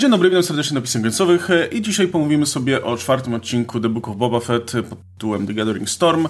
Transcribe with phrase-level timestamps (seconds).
[0.00, 3.88] Dzień dobry, witam serdecznie na Pisem Końcowych i dzisiaj pomówimy sobie o czwartym odcinku The
[3.88, 6.28] Book of Boba Fett pod tytułem The Gathering Storm.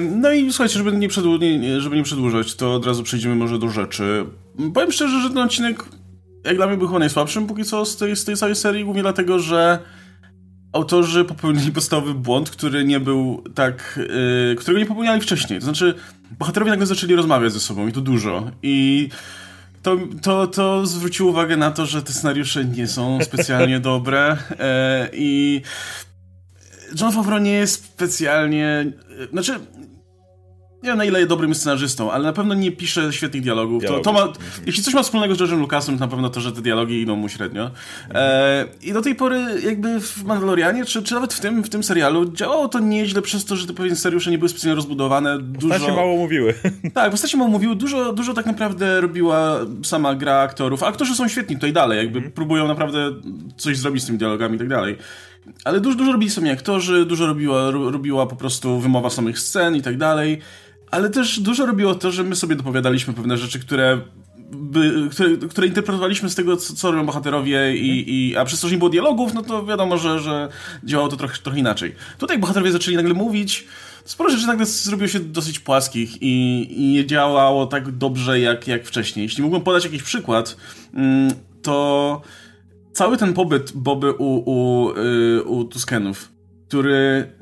[0.00, 3.68] No i słuchajcie, żeby nie, przedłu- żeby nie przedłużać, to od razu przejdziemy może do
[3.68, 4.24] rzeczy.
[4.74, 5.84] Powiem szczerze, że ten odcinek
[6.44, 9.02] jak dla mnie był chyba najsłabszym póki co z tej, z tej całej serii, głównie
[9.02, 9.78] dlatego, że
[10.72, 14.00] autorzy popełnili podstawowy błąd, który nie był tak,
[14.48, 15.58] yy, którego nie popełniali wcześniej.
[15.58, 15.94] To znaczy,
[16.38, 18.50] bohaterowie nagle zaczęli rozmawiać ze sobą i to dużo.
[18.62, 19.08] I
[19.82, 25.08] to, to, to zwróciło uwagę na to, że te scenariusze nie są specjalnie dobre e,
[25.12, 25.62] i
[27.00, 28.92] John Favreau nie jest specjalnie...
[29.32, 29.60] Znaczy,
[30.82, 33.84] nie wiem na ile jest dobrym scenarzystą, ale na pewno nie pisze świetnych dialogów.
[33.84, 34.32] To, to ma,
[34.66, 37.16] jeśli coś ma wspólnego z George'em Lucasem, to na pewno to, że te dialogi idą
[37.16, 37.70] mu średnio.
[38.14, 41.82] E, I do tej pory jakby w Mandalorianie, czy, czy nawet w tym, w tym
[41.82, 45.38] serialu działało to nieźle przez to, że te pewien scenariusze nie były specjalnie rozbudowane.
[45.38, 45.74] Dużo...
[45.74, 46.54] Postacie mało mówiły.
[46.94, 47.76] Tak, postacie mało mówiły.
[47.76, 50.82] Dużo, dużo tak naprawdę robiła sama gra aktorów.
[50.82, 52.32] A aktorzy są świetni tutaj dalej, jakby mm.
[52.32, 53.10] próbują naprawdę
[53.56, 54.96] coś zrobić z tymi dialogami i tak dalej.
[55.64, 59.82] Ale dużo, dużo robili sami aktorzy, dużo robiła, robiła po prostu wymowa samych scen i
[59.82, 60.40] tak dalej
[60.92, 64.00] ale też dużo robiło to, że my sobie dopowiadaliśmy pewne rzeczy, które
[64.52, 68.68] by, które, które, interpretowaliśmy z tego, co, co robią bohaterowie, i, i, a przez to,
[68.68, 70.48] że nie było dialogów, no to wiadomo, że, że
[70.84, 71.94] działało to trochę, trochę inaczej.
[72.18, 73.66] Tutaj bohaterowie zaczęli nagle mówić,
[74.04, 78.86] sporo rzeczy nagle zrobiło się dosyć płaskich i, i nie działało tak dobrze jak, jak
[78.86, 79.22] wcześniej.
[79.22, 80.56] Jeśli mógłbym podać jakiś przykład,
[80.94, 82.20] mm, to
[82.92, 86.32] cały ten pobyt Boby u, u, y, u Tuskenów,
[86.68, 87.32] który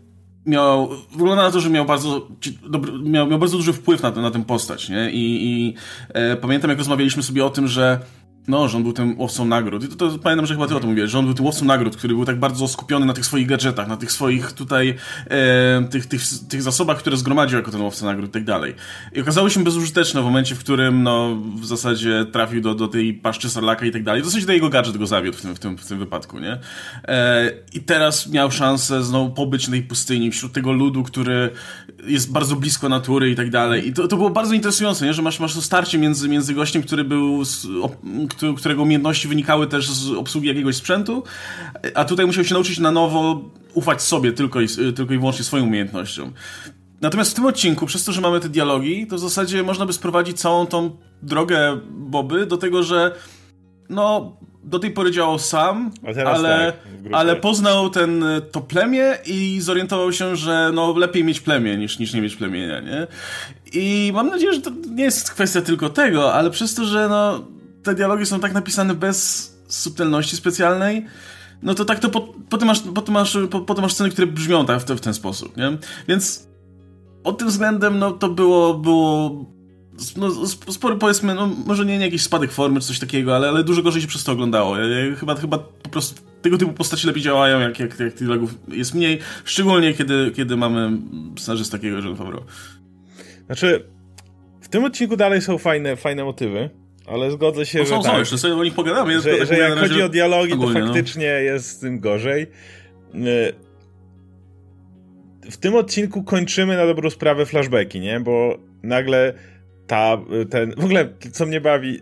[0.46, 2.27] miał, wygląda na to, że miał bardzo,
[2.69, 5.10] dobry, miał, miał bardzo duży wpływ na, na tę postać, nie?
[5.10, 5.74] I, i
[6.08, 8.00] e, pamiętam, jak rozmawialiśmy sobie o tym, że
[8.48, 9.84] no, że on był tym łowcą nagród.
[9.84, 11.64] I to, to, pamiętam, że chyba ty o tym mówiłeś, że on był tym łowcą
[11.64, 14.94] nagród, który był tak bardzo skupiony na tych swoich gadżetach, na tych swoich tutaj,
[15.30, 18.74] e, tych, tych, tych zasobach, które zgromadził jako ten łowca nagród i tak dalej.
[19.12, 23.14] I okazały się bezużyteczne w momencie, w którym, no, w zasadzie trafił do, do tej
[23.14, 24.22] paszczy Sarlaka i tak dalej.
[24.22, 26.58] W zasadzie to jego gadżet go zawiódł w tym, w tym, w tym wypadku, nie?
[27.08, 31.50] E, I teraz miał szansę znowu pobyć na tej pustyni, wśród tego ludu, który
[32.06, 33.89] jest bardzo blisko natury i tak dalej.
[33.89, 35.14] I to, to było bardzo interesujące, nie?
[35.14, 37.67] Że masz, masz to starcie między, między gościem, który był z,
[38.57, 41.23] którego umiejętności wynikały też z obsługi jakiegoś sprzętu,
[41.95, 45.64] a tutaj musiał się nauczyć na nowo ufać sobie tylko i, tylko i wyłącznie swoim
[45.64, 46.33] umiejętnościom.
[47.01, 49.92] Natomiast w tym odcinku, przez to, że mamy te dialogi, to w zasadzie można by
[49.92, 53.14] sprowadzić całą tą drogę Boby do tego, że
[53.89, 55.91] no, do tej pory działał sam,
[56.27, 61.77] ale, tak, ale poznał ten, to plemię i zorientował się, że no, lepiej mieć plemię
[61.77, 63.07] niż, niż nie mieć plemienia, nie?
[63.73, 67.45] I mam nadzieję, że to nie jest kwestia tylko tego, ale przez to, że no,
[67.83, 71.07] te dialogi są tak napisane bez subtelności specjalnej,
[71.63, 74.67] no to tak to po, potem, masz, potem, masz, po, potem masz sceny, które brzmią
[74.67, 75.79] tak w, w ten sposób, nie?
[76.08, 76.48] Więc
[77.23, 79.45] pod tym względem, no to było, było
[80.17, 83.64] no, spory powiedzmy, no może nie, nie jakiś spadek formy czy coś takiego, ale, ale
[83.64, 84.77] dużo gorzej się przez to oglądało.
[85.18, 89.18] Chyba, chyba po prostu tego typu postaci lepiej działają, jak, jak, jak dialogów jest mniej,
[89.45, 90.98] szczególnie kiedy, kiedy mamy
[91.39, 92.42] scenarzystę takiego John Favreau.
[93.47, 93.85] Znaczy,
[94.61, 96.70] w tym odcinku dalej są fajne, fajne motywy.
[97.06, 97.90] Ale zgodzę się, no, że.
[97.90, 99.20] Są, tak, jeszcze sobie o nich pogadamy.
[99.20, 100.86] Że, tak że jak chodzi o dialogi, ogólnie, to no.
[100.86, 101.38] faktycznie no.
[101.38, 102.46] jest z tym gorzej.
[103.14, 103.52] Y,
[105.50, 108.20] w tym odcinku kończymy na dobrą sprawę flashbacki, nie?
[108.20, 109.34] Bo nagle
[109.86, 110.18] ta,
[110.50, 110.74] ten.
[110.77, 112.00] W ogóle, co mnie bawi.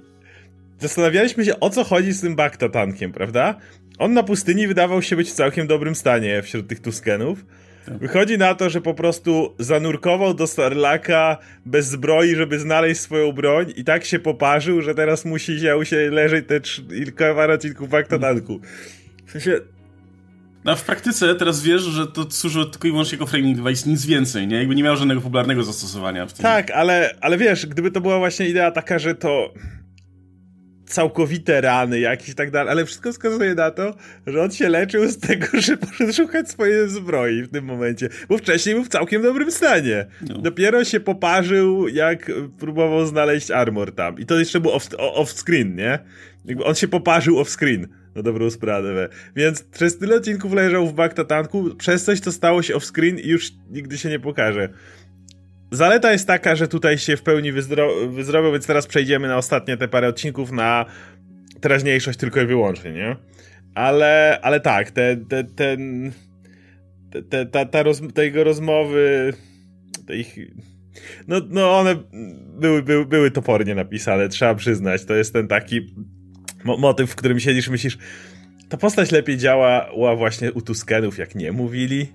[0.79, 3.55] Zastanawialiśmy się, o co chodzi z tym Bakta tankiem, prawda?
[3.99, 7.45] On na pustyni wydawał się być w całkiem dobrym stanie wśród tych Tuskenów.
[8.01, 13.73] Wychodzi na to, że po prostu zanurkował do Starlaka bez zbroi, żeby znaleźć swoją broń
[13.77, 18.61] i tak się poparzył, że teraz musi się, się leżeć te kilka odcinków w aktadanku.
[19.27, 19.61] W sensie...
[20.65, 23.91] No, a w praktyce teraz wiesz, że to służy tylko i wyłącznie jako framing device,
[23.91, 24.57] nic więcej, nie?
[24.57, 26.43] Jakby nie miał żadnego popularnego zastosowania w tym.
[26.43, 29.55] Tak, ale, ale wiesz, gdyby to była właśnie idea taka, że to
[30.89, 33.95] całkowite rany jakieś i tak dalej, ale wszystko wskazuje na to,
[34.27, 38.39] że on się leczył z tego, że poszedł szukać swojej zbroi w tym momencie, bo
[38.39, 40.07] wcześniej był w całkiem dobrym stanie.
[40.29, 40.39] No.
[40.39, 44.19] Dopiero się poparzył, jak próbował znaleźć armor tam.
[44.19, 45.99] I to jeszcze było off-screen, off nie?
[46.45, 49.09] Jakby on się poparzył off-screen na dobrą sprawę.
[49.37, 53.29] Więc przez tyle odcinków leżał w bakta tanku, przez coś to stało się off-screen i
[53.29, 54.69] już nigdy się nie pokaże.
[55.71, 59.77] Zaleta jest taka, że tutaj się w pełni wyzdro wyzdrowią, więc teraz przejdziemy na ostatnie
[59.77, 60.85] te parę odcinków na
[61.61, 63.17] teraźniejszość tylko i wyłącznie, nie?
[63.75, 66.13] Ale, ale tak, te, te, ten,
[67.31, 69.35] te, te, ta, roz, te jego rozmowy,
[70.07, 70.37] te ich,
[71.29, 71.97] no, no one
[72.61, 75.05] były, były, były topornie napisane, trzeba przyznać.
[75.05, 75.95] To jest ten taki
[76.65, 77.99] mo motyw, w którym siedzisz myślisz,
[78.69, 82.13] ta postać lepiej działała właśnie u Tuskenów, jak nie mówili.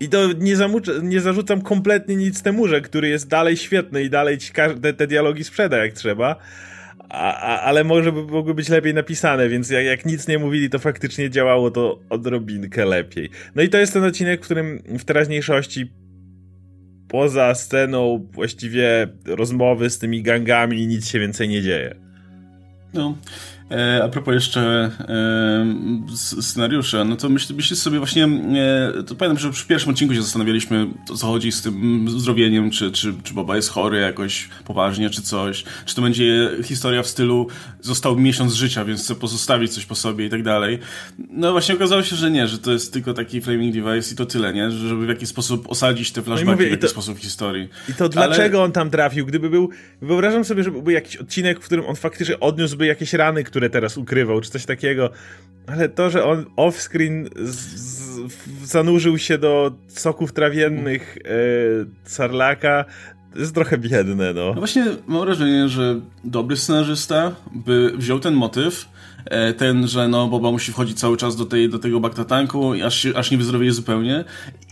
[0.00, 0.54] I to nie,
[1.02, 4.52] nie zarzucam kompletnie nic temu, że który jest dalej świetny i dalej ci
[4.82, 6.36] te, te dialogi sprzeda jak trzeba,
[7.08, 10.70] a, a, ale może by mogły być lepiej napisane, więc jak, jak nic nie mówili,
[10.70, 13.30] to faktycznie działało to odrobinkę lepiej.
[13.54, 15.92] No i to jest ten odcinek, w którym w teraźniejszości
[17.08, 21.94] poza sceną właściwie rozmowy z tymi gangami nic się więcej nie dzieje.
[22.94, 23.18] No,
[24.04, 29.50] a propos jeszcze e, scenariusza, no to myśl, myślisz sobie właśnie, e, to pamiętam, że
[29.50, 33.56] przy pierwszym odcinku się zastanawialiśmy, o co chodzi z tym zdrowieniem, czy, czy, czy Boba
[33.56, 37.46] jest chory jakoś poważnie, czy coś, czy to będzie historia w stylu
[37.80, 40.78] został miesiąc życia, więc chce pozostawić coś po sobie i tak dalej.
[41.30, 44.26] No właśnie okazało się, że nie, że to jest tylko taki flaming device i to
[44.26, 44.70] tyle, nie?
[44.70, 47.68] Żeby w jakiś sposób osadzić te no flashbacki no mówię, w jakiś to, sposób historii.
[47.88, 48.64] I to dlaczego Ale...
[48.64, 49.26] on tam trafił?
[49.26, 49.70] Gdyby był,
[50.02, 53.70] wyobrażam sobie, że był jakiś odcinek, w którym on faktycznie odniósłby jakieś rany, które które
[53.70, 55.10] teraz ukrywał, czy coś takiego.
[55.66, 57.28] Ale to, że on off-screen
[58.64, 61.30] zanurzył się do soków trawiennych e,
[62.04, 62.84] Sarlaka,
[63.36, 64.46] jest trochę biedne, no.
[64.46, 64.54] no.
[64.54, 68.86] Właśnie mam wrażenie, że dobry scenarzysta by wziął ten motyw
[69.24, 73.06] E, ten, że no Boba musi wchodzić cały czas do, tej, do tego baktatanku, aż,
[73.06, 74.24] aż nie wyzdrowieje zupełnie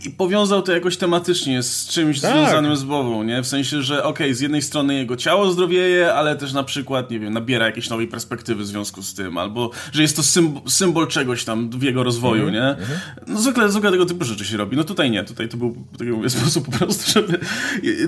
[0.05, 2.31] i powiązał to jakoś tematycznie z czymś tak.
[2.31, 3.41] związanym z Bobą, nie?
[3.41, 7.11] W sensie, że okej, okay, z jednej strony jego ciało zdrowieje, ale też na przykład,
[7.11, 10.61] nie wiem, nabiera jakiejś nowej perspektywy w związku z tym, albo, że jest to symbol,
[10.67, 12.77] symbol czegoś tam w jego rozwoju, mm -hmm.
[12.77, 12.83] nie?
[12.83, 12.99] Mhm.
[13.27, 14.77] No zwykle, zwykle tego typu rzeczy się robi.
[14.77, 17.39] No tutaj nie, tutaj to był, tak mówię, sposób po prostu, żeby...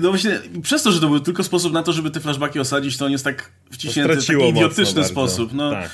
[0.02, 2.96] No właśnie, przez to, że to był tylko sposób na to, żeby te flashbacki osadzić,
[2.96, 5.70] to on jest tak wciśnięty w taki idiotyczny sposób, no.
[5.70, 5.90] Tak.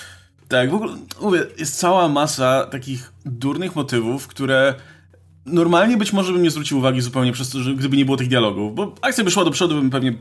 [0.49, 4.75] Tak, w ogóle, mówię, jest cała masa takich durnych motywów, które
[5.46, 8.28] normalnie być może bym nie zwrócił uwagi zupełnie przez to, że gdyby nie było tych
[8.28, 10.14] dialogów, bo akcja by szła do przodu, bym pewnie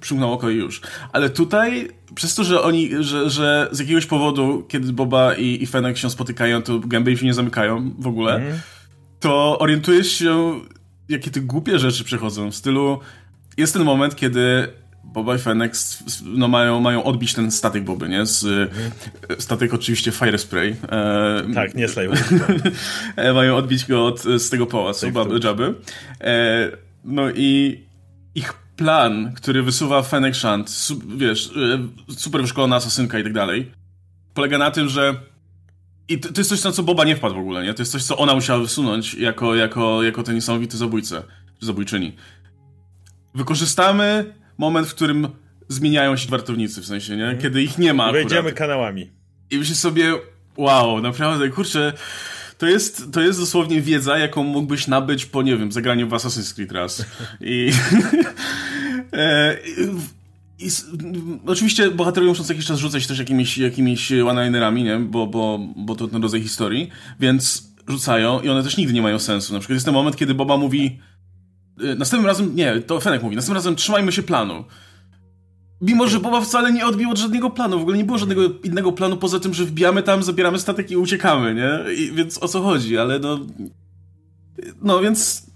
[0.00, 0.80] przymknął oko i już.
[1.12, 5.66] Ale tutaj, przez to, że oni, że, że z jakiegoś powodu, kiedy Boba i, i
[5.66, 8.58] Fennec się spotykają, to gęby im się nie zamykają w ogóle, mm.
[9.20, 10.60] to orientujesz się,
[11.08, 12.98] jakie te głupie rzeczy przechodzą, w stylu
[13.56, 14.68] jest ten moment, kiedy
[15.04, 18.26] Boba i Fenix no, mają, mają odbić ten statek Boby, nie?
[18.26, 18.90] Z, mhm.
[19.38, 20.76] Statek oczywiście Fire Spray.
[20.92, 22.32] E, tak, nie Slave.
[23.16, 25.06] e, mają odbić go od, z tego pałacu,
[25.44, 25.74] Jabby.
[26.20, 26.70] E,
[27.04, 27.80] no i
[28.34, 31.50] ich plan, który wysuwa Fennec Shant, su, wiesz,
[32.08, 33.72] e, super wyszkolona asasynka i tak dalej,
[34.34, 35.14] polega na tym, że
[36.08, 37.74] i to, to, jest coś, na co Boba nie wpadł w ogóle, nie?
[37.74, 41.22] To jest coś, co ona musiała wysunąć jako, jako, jako ten niesamowity zabójca,
[41.60, 42.16] zabójczyni.
[43.34, 45.28] Wykorzystamy moment, w którym
[45.68, 47.38] zmieniają się wartownicy, w sensie, nie?
[47.42, 49.10] Kiedy ich nie ma Wejdziemy kanałami.
[49.50, 50.14] I myślę sobie,
[50.56, 51.92] wow, naprawdę, kurczę,
[52.58, 56.54] to jest, to jest dosłownie wiedza, jaką mógłbyś nabyć po, nie wiem, zagraniu w Assassin's
[56.54, 57.06] Creed raz.
[57.40, 57.72] I...
[59.12, 59.56] e,
[60.58, 60.70] i, i
[61.46, 64.98] oczywiście bohaterowie muszą co jakiś czas rzucać też jakimiś, jakimiś one-linerami, nie?
[64.98, 66.90] Bo, bo, bo to ten rodzaj historii,
[67.20, 69.52] więc rzucają i one też nigdy nie mają sensu.
[69.52, 70.98] Na przykład jest ten moment, kiedy Boba mówi
[71.96, 74.64] następnym razem, nie, to Fenek mówi, następnym razem trzymajmy się planu.
[75.80, 78.92] Mimo, że Boba wcale nie odbił od żadnego planu, w ogóle nie było żadnego innego
[78.92, 81.94] planu poza tym, że wbijamy tam, zabieramy statek i uciekamy, nie?
[81.94, 83.46] I, więc o co chodzi, ale no...
[84.82, 85.46] No, więc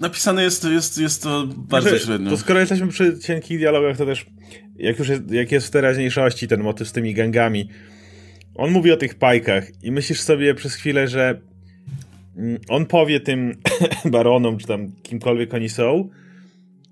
[0.00, 2.30] napisane jest, jest, jest to bardzo znaczy, średnio.
[2.30, 4.26] To skoro jesteśmy przy cienkich dialogach, to też
[4.76, 7.68] jak już jest, jak jest w teraźniejszości ten motyw z tymi gangami,
[8.54, 11.40] on mówi o tych pajkach i myślisz sobie przez chwilę, że
[12.68, 13.56] on powie tym
[14.04, 16.08] baronom, czy tam kimkolwiek oni są,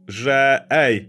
[0.09, 1.09] że ej,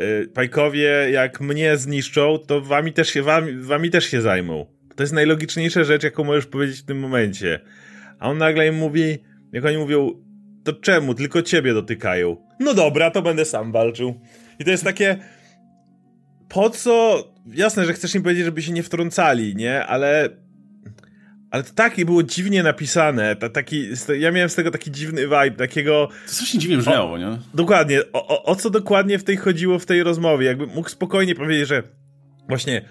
[0.00, 4.66] y, Pajkowie, jak mnie zniszczą, to wami też się, wami, wami też się zajmą.
[4.96, 7.60] To jest najlogiczniejsza rzecz, jaką możesz powiedzieć w tym momencie.
[8.18, 9.18] A on nagle im mówi,
[9.52, 10.10] jak oni mówią,
[10.64, 11.14] to czemu?
[11.14, 12.36] Tylko ciebie dotykają.
[12.60, 14.20] No dobra, to będę sam walczył.
[14.58, 15.16] I to jest takie.
[16.48, 17.24] Po co?
[17.54, 19.86] Jasne, że chcesz im powiedzieć, żeby się nie wtrącali, nie?
[19.86, 20.28] Ale
[21.54, 23.36] ale to tak było dziwnie napisane.
[23.36, 26.08] Ta, taki, ja miałem z tego taki dziwny vibe, takiego.
[26.26, 27.38] To strasznie dziwnie brzmiało, nie?
[27.54, 28.00] Dokładnie.
[28.12, 30.46] O, o, o co dokładnie w tej chodziło w tej rozmowie?
[30.46, 31.82] Jakby mógł spokojnie powiedzieć, że
[32.48, 32.82] właśnie,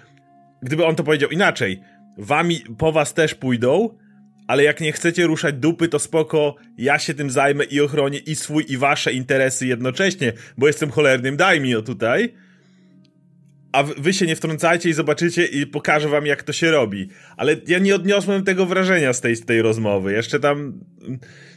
[0.62, 1.80] gdyby on to powiedział inaczej,
[2.18, 3.98] wami po was też pójdą,
[4.46, 8.34] ale jak nie chcecie ruszać dupy, to spoko, ja się tym zajmę i ochronię i
[8.34, 12.34] swój, i wasze interesy jednocześnie, bo jestem cholernym daj mi o tutaj
[13.74, 17.08] a wy się nie wtrącajcie i zobaczycie i pokażę wam, jak to się robi.
[17.36, 20.12] Ale ja nie odniosłem tego wrażenia z tej, z tej rozmowy.
[20.12, 20.80] Jeszcze tam,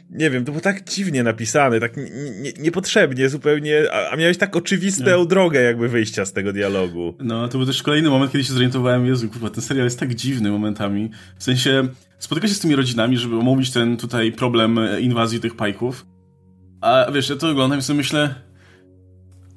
[0.10, 1.98] nie wiem, to było tak dziwnie napisane, tak
[2.42, 7.16] nie, niepotrzebnie zupełnie, a, miałeś tak oczywistą drogę jakby wyjścia z tego dialogu.
[7.20, 10.16] No, to był też kolejny moment, kiedy się zorientowałem, Jezu, kurwa, ten serial jest tak
[10.16, 11.10] dziwny momentami.
[11.38, 11.88] W sensie,
[12.20, 16.06] spotyka się z tymi rodzinami, żeby omówić ten tutaj problem inwazji tych pajków.
[16.82, 18.47] A wiesz, ja to oglądam i sobie myślę,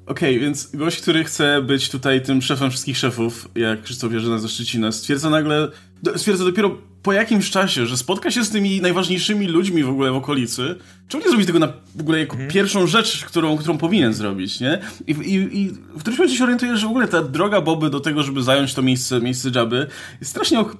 [0.05, 4.37] Okej, okay, więc gość, który chce być tutaj tym szefem wszystkich szefów, jak Krzysztof Jerzyna
[4.37, 5.67] ze Szczecina, stwierdza nagle,
[6.15, 10.15] stwierdza dopiero po jakimś czasie, że spotka się z tymi najważniejszymi ludźmi w ogóle w
[10.15, 10.75] okolicy,
[11.07, 12.51] czemu nie zrobić tego na, w ogóle jako mhm.
[12.51, 14.79] pierwszą rzecz, którą, którą powinien zrobić, nie?
[15.07, 17.99] I, i, I w którymś momencie się orientuje, że w ogóle ta droga Boby do
[17.99, 19.87] tego, żeby zająć to miejsce, miejsce Jabby
[20.19, 20.77] jest strasznie ok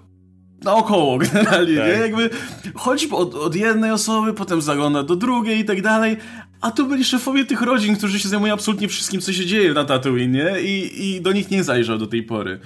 [0.64, 1.88] naokoło generalnie, tak.
[1.88, 1.94] nie?
[1.94, 2.30] Jakby
[2.76, 6.18] chodzi od, od jednej osoby, potem zagląda do drugiej i tak dalej,
[6.62, 9.86] a to byli szefowie tych rodzin, którzy się zajmują absolutnie wszystkim, co się dzieje na
[9.86, 10.62] Tatooine, nie?
[10.62, 12.60] I, i do nich nie zajrzał do tej pory.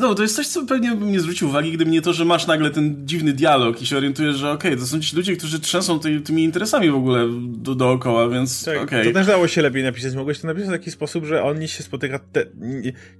[0.00, 2.46] No, to jest coś, co pewnie bym nie zwrócił uwagi, gdyby nie to, że masz
[2.46, 5.60] nagle ten dziwny dialog i się orientujesz, że okej, okay, to są ci ludzie, którzy
[5.60, 9.04] trzęsą ty, tymi interesami w ogóle do, dookoła, więc tak, okay.
[9.04, 10.14] To też dało się lepiej napisać.
[10.14, 12.44] Mogłeś to napisać w taki sposób, że oni się spotyka te,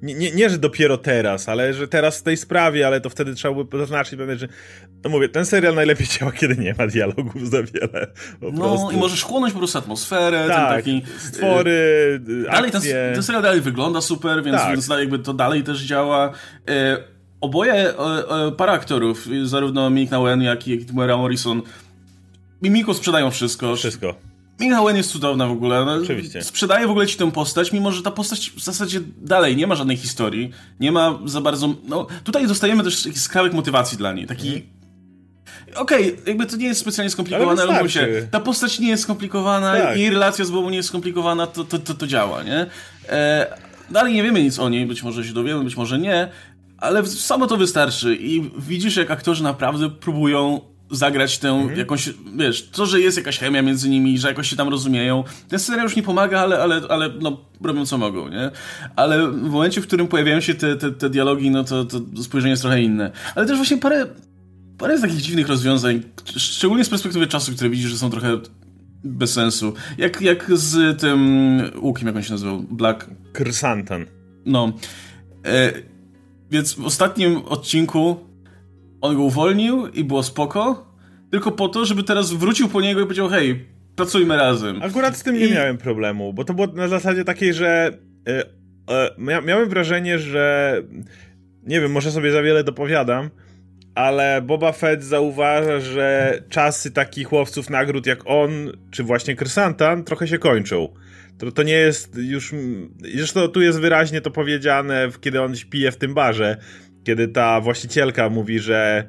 [0.02, 3.34] nie, nie, nie, że dopiero teraz, ale że teraz w tej sprawie, ale to wtedy
[3.34, 4.52] trzeba by zaznaczyć pewne rzeczy.
[5.04, 8.06] No mówię, ten serial najlepiej działa, kiedy nie ma dialogów za wiele.
[8.42, 8.90] no prostu.
[8.90, 11.02] i możesz chłonąć po prostu atmosferę, tak, ten taki...
[11.18, 11.70] stwory,
[12.28, 12.82] y, Dalej ten,
[13.14, 14.70] ten serial dalej wygląda super, więc, tak.
[14.72, 16.30] więc jakby to dalej też działa działa.
[16.68, 16.98] E,
[17.40, 17.96] oboje, e,
[18.46, 21.62] e, para aktorów, zarówno Mick Nawen, jak i Timera Morrison,
[22.62, 23.76] mimiką sprzedają wszystko.
[23.76, 24.14] Wszystko.
[24.60, 25.84] Mick Wen jest cudowna w ogóle.
[25.84, 26.42] No, Oczywiście.
[26.42, 29.74] Sprzedaje w ogóle ci tę postać, mimo że ta postać w zasadzie dalej nie ma
[29.74, 31.74] żadnej historii, nie ma za bardzo...
[31.88, 34.48] No, tutaj dostajemy też jakiś skrawek motywacji dla niej, taki...
[34.48, 34.62] Mm.
[35.76, 39.02] Okej, okay, jakby to nie jest specjalnie skomplikowane, ale, ale się, ta postać nie jest
[39.02, 39.96] skomplikowana tak.
[39.96, 42.66] i relacja z Bobą nie jest skomplikowana, to, to, to, to działa, nie?
[43.08, 43.46] E,
[43.92, 46.28] Dalej nie wiemy nic o niej, być może się dowiemy, być może nie,
[46.78, 51.78] ale samo to wystarczy i widzisz, jak aktorzy naprawdę próbują zagrać tę mhm.
[51.78, 55.24] jakąś, wiesz, to, że jest jakaś chemia między nimi, że jakoś się tam rozumieją.
[55.48, 58.50] Ten scenariusz nie pomaga, ale, ale, ale no, robią co mogą, nie?
[58.96, 62.50] Ale w momencie, w którym pojawiają się te, te, te dialogi, no to, to spojrzenie
[62.50, 63.10] jest trochę inne.
[63.34, 64.06] Ale też właśnie parę,
[64.78, 66.02] parę takich dziwnych rozwiązań,
[66.36, 68.38] szczególnie z perspektywy czasu, które widzisz, że są trochę
[69.04, 69.74] bez sensu.
[69.98, 72.62] Jak, jak z tym łukiem, jak on się nazywał?
[72.62, 73.10] Black...
[73.32, 74.06] Krsantan.
[74.46, 74.72] No.
[75.46, 75.72] E,
[76.50, 78.16] więc w ostatnim odcinku
[79.00, 80.92] on go uwolnił i było spoko,
[81.30, 83.66] tylko po to, żeby teraz wrócił po niego i powiedział, hej,
[83.96, 84.82] pracujmy razem.
[84.82, 89.68] Akurat z tym nie miałem problemu, bo to było na zasadzie takiej, że e, miałem
[89.68, 90.76] wrażenie, że
[91.62, 93.30] nie wiem, może sobie za wiele dopowiadam,
[93.94, 98.50] ale Boba Fett zauważa, że czasy takich łowców nagród jak on,
[98.90, 100.88] czy właśnie Krysantan, trochę się kończą.
[101.38, 102.54] To, to nie jest już.
[103.14, 106.56] Zresztą tu jest wyraźnie to powiedziane, kiedy on pije w tym barze,
[107.04, 109.04] kiedy ta właścicielka mówi, że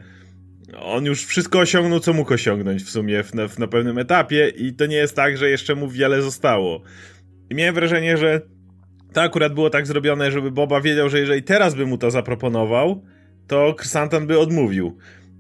[0.80, 4.74] on już wszystko osiągnął, co mógł osiągnąć w sumie w, na, na pewnym etapie, i
[4.74, 6.82] to nie jest tak, że jeszcze mu wiele zostało.
[7.50, 8.42] I miałem wrażenie, że
[9.14, 13.04] to akurat było tak zrobione, żeby Boba wiedział, że jeżeli teraz by mu to zaproponował,
[13.54, 14.98] to Krysantan by odmówił.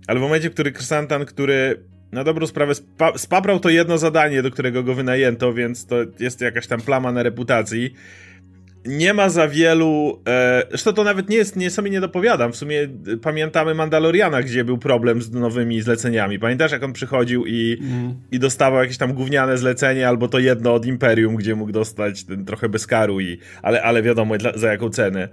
[0.07, 4.41] Ale w momencie, w którym Krysantan, który na dobrą sprawę spa spaprał to jedno zadanie,
[4.41, 7.93] do którego go wynajęto, więc to jest jakaś tam plama na reputacji.
[8.85, 10.21] Nie ma za wielu.
[10.27, 12.51] E, zresztą to nawet nie jest, nie sobie nie dopowiadam.
[12.51, 16.39] W sumie e, pamiętamy Mandaloriana, gdzie był problem z nowymi zleceniami.
[16.39, 18.13] Pamiętasz, jak on przychodził i, mm.
[18.31, 22.45] i dostawał jakieś tam gówniane zlecenie, albo to jedno od Imperium, gdzie mógł dostać ten,
[22.45, 25.29] trochę bez karu, i, ale, ale wiadomo dla, za jaką cenę.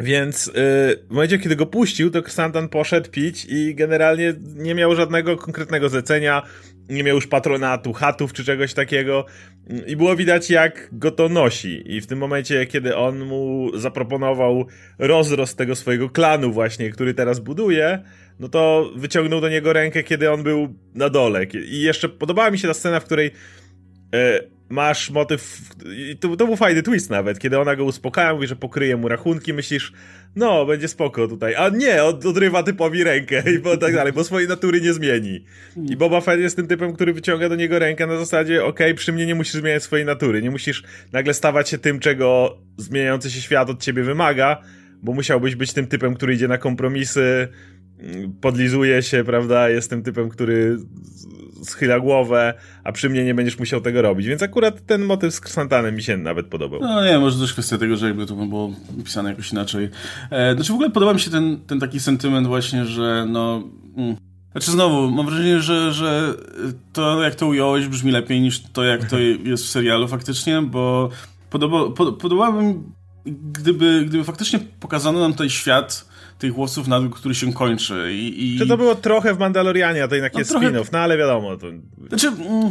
[0.00, 4.94] Więc yy, w momencie, kiedy go puścił, to Xantan poszedł pić i generalnie nie miał
[4.94, 6.42] żadnego konkretnego zlecenia,
[6.88, 9.26] nie miał już patronatu, chatów czy czegoś takiego.
[9.86, 11.82] I było widać, jak go to nosi.
[11.86, 14.66] I w tym momencie, kiedy on mu zaproponował
[14.98, 18.02] rozrost tego swojego klanu, właśnie, który teraz buduje,
[18.38, 21.44] no to wyciągnął do niego rękę, kiedy on był na dole.
[21.44, 23.30] I jeszcze podobała mi się ta scena, w której.
[24.12, 25.60] Yy, masz motyw,
[26.20, 29.52] to, to był fajny twist nawet, kiedy ona go uspokaja, mówi, że pokryje mu rachunki,
[29.52, 29.92] myślisz,
[30.36, 34.24] no, będzie spoko tutaj, a nie, od, odrywa typowi rękę i bo, tak dalej, bo
[34.24, 35.44] swojej natury nie zmieni.
[35.90, 38.94] I Boba Fett jest tym typem, który wyciąga do niego rękę na zasadzie, okej, okay,
[38.94, 43.30] przy mnie nie musisz zmieniać swojej natury, nie musisz nagle stawać się tym, czego zmieniający
[43.30, 44.62] się świat od ciebie wymaga,
[45.02, 47.48] bo musiałbyś być tym typem, który idzie na kompromisy,
[48.40, 50.78] podlizuje się, prawda, jest tym typem, który
[51.64, 52.54] schyla głowę,
[52.84, 54.26] a przy mnie nie będziesz musiał tego robić.
[54.26, 56.80] Więc akurat ten motyw z Ksantanem mi się nawet podobał.
[56.80, 58.72] No nie, może też kwestia tego, że jakby to było
[59.04, 59.90] pisane jakoś inaczej.
[60.30, 63.62] E, znaczy w ogóle podoba mi się ten, ten taki sentyment właśnie, że no...
[63.96, 64.16] Mm.
[64.52, 66.34] Znaczy znowu, mam wrażenie, że, że
[66.92, 71.10] to jak to ująłeś brzmi lepiej niż to jak to jest w serialu faktycznie, bo
[71.50, 72.74] podoba, pod, podobałoby mi,
[73.52, 76.09] gdyby, gdyby faktycznie pokazano nam tutaj świat
[76.40, 78.12] tych łowców nagród, który się kończy.
[78.12, 78.58] I, i...
[78.58, 80.70] Czy to było trochę w Mandalorianie, a to jednak no, jest trochę...
[80.70, 81.56] spin-off, no ale wiadomo.
[81.56, 81.66] To...
[82.08, 82.70] Znaczy, mm,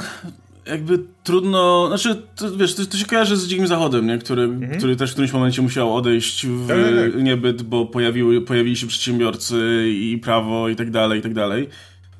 [0.65, 4.17] jakby trudno, znaczy, to, wiesz, to, to, się kojarzy z Dzikim Zachodem, nie?
[4.17, 4.77] Który, mhm.
[4.77, 7.23] który też w którymś momencie musiał odejść w tak, tak, tak.
[7.23, 11.69] niebyt, bo pojawiły, pojawili się przedsiębiorcy i prawo i tak dalej, i tak dalej.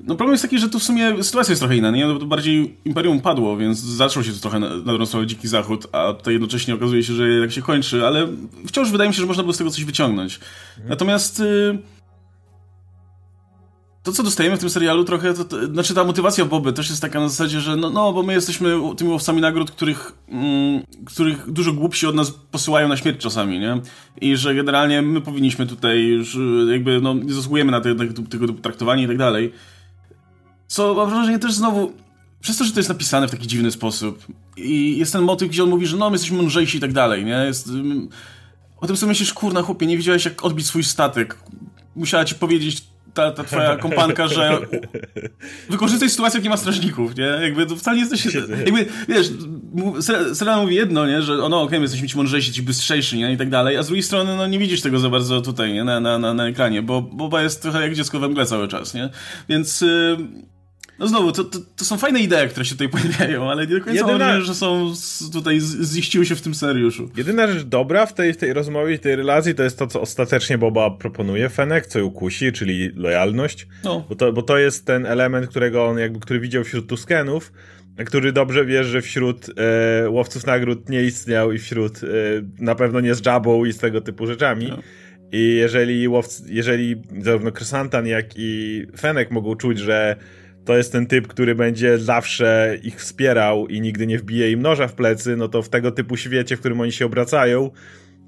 [0.04, 2.06] No problem jest taki, że tu w sumie sytuacja jest trochę inna, nie?
[2.06, 5.48] No, to bardziej Imperium padło, więc zaczął się to trochę na, na dobrą stronę Dziki
[5.48, 8.28] Zachód, a tutaj jednocześnie okazuje się, że jak się kończy, ale
[8.66, 10.40] wciąż wydaje mi się, że można było z tego coś wyciągnąć.
[10.76, 10.88] Mhm.
[10.88, 11.40] Natomiast...
[11.40, 12.00] Y
[14.02, 17.02] to, co dostajemy w tym serialu trochę, to, to, znaczy ta motywacja Boby też jest
[17.02, 21.50] taka na zasadzie, że no, no bo my jesteśmy tymi łowcami nagród, których, mm, których
[21.50, 23.80] dużo głupsi od nas posyłają na śmierć czasami, nie?
[24.20, 26.38] I że generalnie my powinniśmy tutaj już
[26.72, 29.52] jakby, no, nie zasługujemy na tego typu traktowanie i tak dalej.
[30.70, 31.92] Co mam wrażenie też znowu,
[32.40, 35.62] przez to, że to jest napisane w taki dziwny sposób i jest ten motyw, gdzie
[35.62, 37.44] on mówi, że no, my jesteśmy mądrzejsi i tak dalej, nie?
[37.46, 37.68] Jest...
[37.68, 38.08] Mm,
[38.80, 41.36] o tym sobie myślisz, kurna chłopie, nie widziałeś jak odbić swój statek.
[41.96, 42.84] Musiała ci powiedzieć
[43.14, 44.58] ta, ta twoja kompanka, że
[45.70, 47.24] wykorzystaj sytuację, jak nie ma strażników, nie?
[47.24, 48.34] Jakby to wcale nie jesteś...
[48.66, 49.30] Jakby, wiesz,
[50.34, 51.22] Serena mówi jedno, nie?
[51.22, 53.32] Że no okej, okay, my jesteśmy ci mądrzejsi, ci bystrzejsi, nie?
[53.32, 55.84] I tak dalej, a z drugiej strony, no nie widzisz tego za bardzo tutaj, nie?
[55.84, 58.94] Na, na, na, na ekranie, bo Boba jest trochę jak dziecko we mgle cały czas,
[58.94, 59.10] nie?
[59.48, 59.84] Więc...
[61.00, 63.84] no znowu, to, to, to, są fajne idee, które się tutaj pojawiają, ale nie do
[63.84, 64.32] końca Jedyna...
[64.32, 64.92] mam że są
[65.32, 67.10] tutaj ziściły się w tym seriuszu.
[67.16, 70.58] Jedyna rzecz dobra w tej, w tej rozmowie, tej relacji, to jest to, co ostatecznie
[70.58, 73.66] Boba proponuje Fenek, co ją kusi, czyli lojalność.
[73.84, 74.04] No.
[74.08, 77.52] Bo, to, bo to jest ten element, którego on jakby, który widział wśród Tuskenów,
[78.06, 79.46] który dobrze wie, że wśród
[80.04, 82.06] e, łowców nagród nie istniał i wśród e,
[82.58, 84.66] na pewno nie z Jabą i z tego typu rzeczami.
[84.68, 84.78] No.
[85.32, 90.16] I jeżeli, łowcy, jeżeli zarówno Krysantan, jak i Fenek mogą czuć, że
[90.64, 94.88] to jest ten typ, który będzie zawsze ich wspierał i nigdy nie wbije im noża
[94.88, 97.70] w plecy, no to w tego typu świecie, w którym oni się obracają,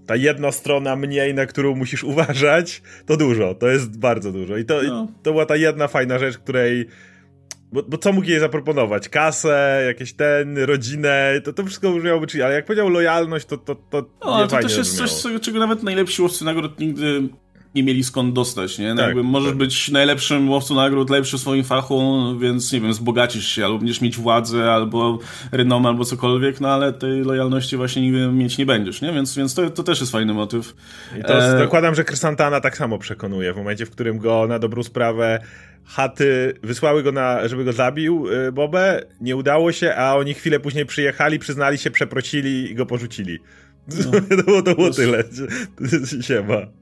[0.06, 4.56] ta jedna strona mniej, na którą musisz uważać, to dużo, to jest bardzo dużo.
[4.56, 5.08] I to, no.
[5.22, 6.86] to była ta jedna fajna rzecz, której.
[7.72, 9.08] Bo, bo, co mógł jej zaproponować?
[9.08, 13.74] Kasę, jakieś ten, rodzinę, to, to wszystko brzmiało być, ale jak powiedział lojalność, to to,
[13.74, 17.28] to no, ale to też jest coś, czego nawet najlepsi łowcy nagród nigdy
[17.74, 18.88] nie mieli skąd dostać, nie?
[18.88, 19.58] No tak, jakby możesz tak.
[19.58, 24.00] być najlepszym łowcą nagród, lepszy w swoim fachu, więc nie wiem, wzbogacisz się, albo będziesz
[24.00, 25.18] mieć władzę, albo
[25.52, 29.12] renomę, albo cokolwiek, no ale tej lojalności właśnie nigdy mieć nie będziesz, nie?
[29.12, 30.74] Więc, więc to, to też jest fajny motyw.
[31.20, 31.58] I to e...
[31.58, 35.40] zakładam, że Krysantana tak samo przekonuje, w momencie, w którym go na dobrą sprawę
[35.84, 40.60] chaty wysłały go na, żeby go zabił, y, Bobę, nie udało się, a oni chwilę
[40.60, 43.38] później przyjechali, przyznali się, przeprosili i go porzucili.
[43.88, 44.20] No.
[44.36, 45.24] to było, to było tyle.
[46.26, 46.81] Siema.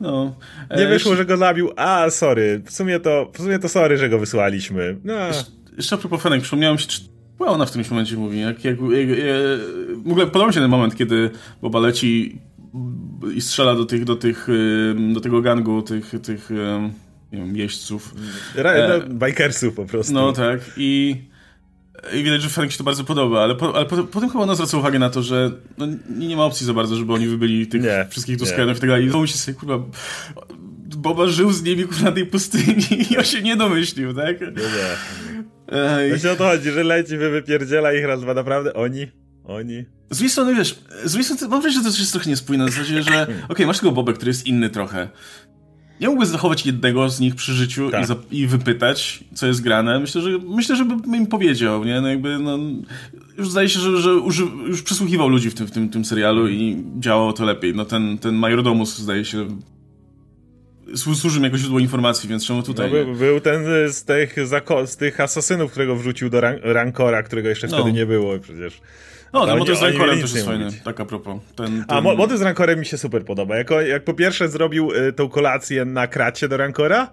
[0.00, 0.36] No,
[0.70, 1.70] nie e, wyszło, że go zabił.
[1.76, 2.62] A, sorry.
[2.66, 4.96] W sumie to, w sumie to sorry, że go wysłaliśmy.
[5.04, 5.14] No.
[5.76, 7.00] Jeszcze a propos Fenek, przypomniałem się, czy
[7.38, 9.18] Chyba ona w którymś momencie mówi, jak, jak, jak, jak
[10.04, 11.30] w ogóle podoba mi się ten moment, kiedy
[11.62, 12.38] Boba leci
[13.34, 14.48] i strzela do tych, do tych,
[15.12, 16.50] do tego gangu, tych, tych
[17.32, 18.14] nie wiem, jeźdźców.
[18.54, 20.12] Ra, e, bikersów po prostu.
[20.12, 21.16] No tak i
[22.12, 24.54] i widać, że Frank się to bardzo podoba, ale, po, ale po, potem chyba ona
[24.54, 25.86] zwraca uwagę na to, że no,
[26.18, 29.06] nie, ma opcji za bardzo, żeby oni wybyli tych nie, wszystkich Tuskenów i tak dalej.
[29.06, 29.78] I znowu się sobie, kurwa,
[30.96, 34.40] Boba żył z nimi kurwa, na tej pustyni i on się nie domyślił, tak?
[34.40, 36.08] Nie, nie.
[36.08, 39.06] Właśnie o to chodzi, że leci, wy wypierdziela ich raz, dwa, naprawdę oni
[39.44, 39.84] oni.
[40.10, 42.70] Z drugiej strony, wiesz, z drugiej strony mam wrażenie, że to jest trochę niespójne, w
[42.70, 45.08] zasadzie, że okej, okay, masz tego Bobę, który jest inny trochę.
[46.00, 48.06] Nie mógłby zachować jednego z nich przy życiu tak.
[48.30, 50.00] i, i, wypytać, co jest grane.
[50.00, 52.00] Myślę, że myślę, żeby im powiedział, nie?
[52.00, 52.58] No jakby, no,
[53.38, 56.48] już zdaje się, że, że już, już przysłuchiwał ludzi w tym, w tym, tym serialu
[56.48, 57.74] i działało to lepiej.
[57.74, 59.48] No ten, ten Majordomus zdaje się
[60.96, 62.90] służy mi jako źródło informacji, więc czemu tutaj...
[62.90, 64.36] No, był, był ten z tych,
[64.86, 67.76] z tych asasynów, którego wrzucił do ran Rancora, którego jeszcze no.
[67.76, 68.80] wtedy nie było przecież.
[69.34, 71.36] No, ten motyw z Rancorem też jest fajny, tak a propos.
[71.56, 71.84] Ten, ten...
[71.88, 73.56] A motyw z Rancorem mi się super podoba.
[73.56, 77.10] Jako, jak po pierwsze zrobił y, tą kolację na kracie do Rancora,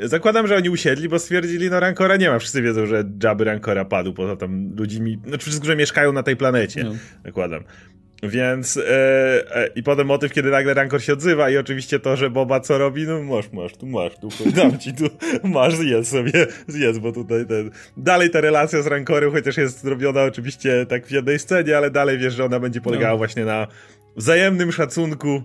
[0.00, 2.38] Zakładam, że oni usiedli, bo stwierdzili, no Rancora nie ma.
[2.38, 6.36] Wszyscy wiedzą, że Jabby Rancora padł, poza tam ludźmi, znaczy wszyscy, którzy mieszkają na tej
[6.36, 6.92] planecie, no.
[7.24, 7.64] zakładam.
[8.22, 12.30] Więc e, e, i potem motyw, kiedy nagle Rancor się odzywa i oczywiście to, że
[12.30, 15.04] Boba co robi, no masz, masz, tu masz, tu dam ci, tu
[15.48, 17.70] masz, zjedz sobie, zjedz, bo tutaj ten...
[17.96, 22.18] Dalej ta relacja z Rancorem, chociaż jest zrobiona oczywiście tak w jednej scenie, ale dalej
[22.18, 23.18] wiesz, że ona będzie polegała no.
[23.18, 23.66] właśnie na
[24.16, 25.42] wzajemnym szacunku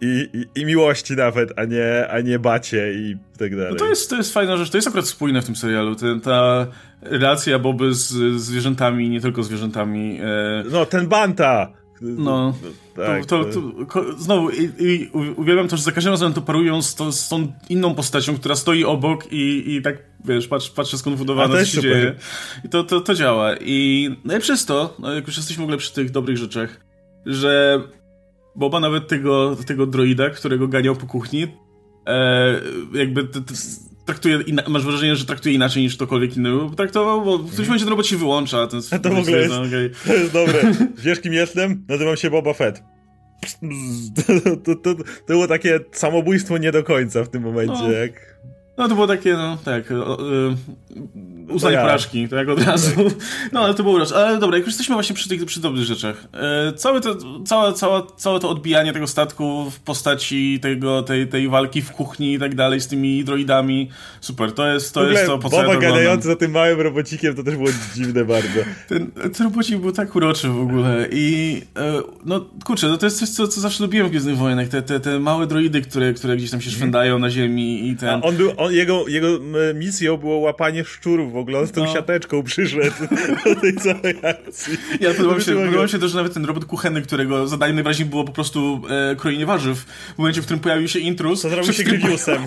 [0.00, 3.72] i, i, i, miłości nawet, a nie, a nie bacie i tak dalej.
[3.72, 6.20] No to, jest, to jest fajna rzecz, to jest akurat spójne w tym serialu, ten,
[6.20, 6.66] ta
[7.02, 10.20] relacja Boby z, z zwierzętami, nie tylko zwierzętami.
[10.22, 10.64] E...
[10.70, 11.79] No, ten Banta!
[12.00, 12.54] No,
[12.96, 13.60] tak, to, to,
[13.92, 17.28] to, znowu i, i uwielbiam to, że za każdym razem to parują z, to, z
[17.28, 21.80] tą inną postacią, która stoi obok i, i tak, wiesz, patrz, patrzę skonfundowana, co się
[21.80, 22.14] dzieje.
[22.64, 23.54] I to, to, to działa.
[23.60, 26.80] I, no i przez to, no jak już jesteśmy w ogóle przy tych dobrych rzeczach,
[27.26, 27.82] że
[28.56, 31.46] Boba nawet tego, tego droida, którego ganiał po kuchni,
[32.06, 32.60] e,
[32.94, 33.28] jakby
[34.10, 37.90] traktuje, masz wrażenie, że traktuje inaczej niż ktokolwiek inny traktował, bo w którymś momencie ten
[37.90, 38.66] robot się wyłącza.
[38.66, 39.90] Ten to w ogóle jest, okay.
[40.06, 40.62] to jest dobre.
[41.04, 41.84] Wiesz kim jestem?
[41.88, 42.82] Nazywam się Boba Fett.
[44.26, 47.92] To, to, to, to, było takie samobójstwo nie do końca w tym momencie, no.
[47.92, 48.40] jak...
[48.78, 49.84] No to było takie, no tak.
[51.48, 51.82] Uznanie ja.
[51.82, 52.90] porażki, tak od razu.
[53.52, 54.16] No, ale to było urocze.
[54.16, 56.24] Ale dobra, jak już jesteśmy właśnie przy tych przy dobrych rzeczach.
[56.32, 61.48] E, całe, to, całe, całe, całe to odbijanie tego statku w postaci tego, tej, tej
[61.48, 63.90] walki w kuchni i tak dalej z tymi droidami.
[64.20, 67.36] Super, to jest to, jest to po co Boba ja gadający za tym małym robocikiem
[67.36, 68.60] to też było dziwne bardzo.
[68.88, 73.18] Ten, ten robocik był tak uroczy w ogóle i e, no kurczę, no to jest
[73.18, 74.68] coś, co, co zawsze lubiłem w Gwiezdnych Wojnach.
[74.68, 76.76] Te, te, te małe droidy, które, które gdzieś tam się mhm.
[76.76, 78.08] szwędają na ziemi i ten...
[78.08, 79.28] A on był, on, jego, jego
[79.74, 81.92] misją było łapanie szczurów w ogóle, on z tą no.
[81.92, 83.06] siateczką przyszedł
[83.44, 84.78] do tej całej akcji.
[85.00, 88.32] Ja podobał się, podobał się też nawet ten robot kuchenny, którego zadaniem najwyraźniej było po
[88.32, 89.78] prostu e, krojenie warzyw.
[90.14, 91.42] W momencie, w którym pojawił się intrus...
[91.42, 92.42] To zrobił się Grievousem.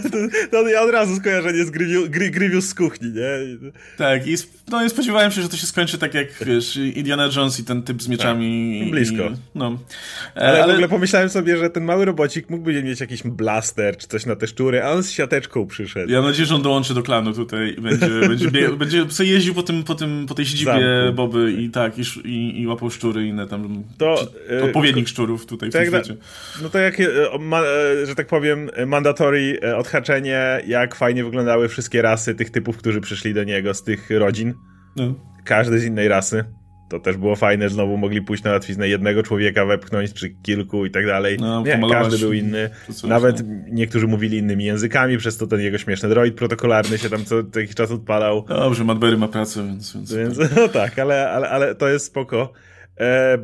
[0.50, 1.70] to, ja od razu skojarzenie z
[2.10, 3.58] Grievous z kuchni, nie?
[3.96, 4.36] Tak, i
[4.70, 8.02] no, spodziewałem się, że to się skończy tak jak, wiesz, Indiana Jones i ten typ
[8.02, 8.80] z mieczami.
[8.80, 9.22] Tak, blisko.
[9.22, 9.78] I, no.
[10.36, 13.96] E, ale, ale, w ogóle pomyślałem sobie, że ten mały robocik mógłby mieć jakiś blaster
[13.96, 16.12] czy coś na te szczury, a on z siateczką przyszedł.
[16.12, 19.54] Ja mam nadzieję, że on dołączy do klanu tutaj i będzie, będzie, będzie sobie jeździł
[19.54, 21.16] po, tym, po, tym, po tej siedzibie Zamku.
[21.16, 25.46] Boby i tak, i, i, i łapał szczury i inne tam, to, czy, odpowiednik szczurów
[25.46, 26.16] tutaj w tym świecie.
[26.62, 32.34] No to jak, e, e, że tak powiem, mandatory odhaczenie, jak fajnie wyglądały wszystkie rasy
[32.34, 34.54] tych typów, którzy przyszli do niego z tych rodzin.
[34.96, 35.14] No.
[35.44, 36.44] Każdy z innej rasy.
[36.92, 40.90] To też było fajne, znowu mogli pójść na łatwiznę jednego człowieka wepchnąć, czy kilku i
[40.90, 41.36] tak dalej.
[41.40, 42.70] No, nie, każdy był inny.
[43.04, 47.44] Nawet niektórzy mówili innymi językami, przez to ten jego śmieszny droid protokolarny się tam co,
[47.44, 48.44] co jakiś czas odpalał.
[48.48, 49.96] Dobrze, Madberry ma pracę, więc...
[49.96, 52.52] więc, więc no tak, ale, ale, ale to jest spoko.
[53.00, 53.38] E,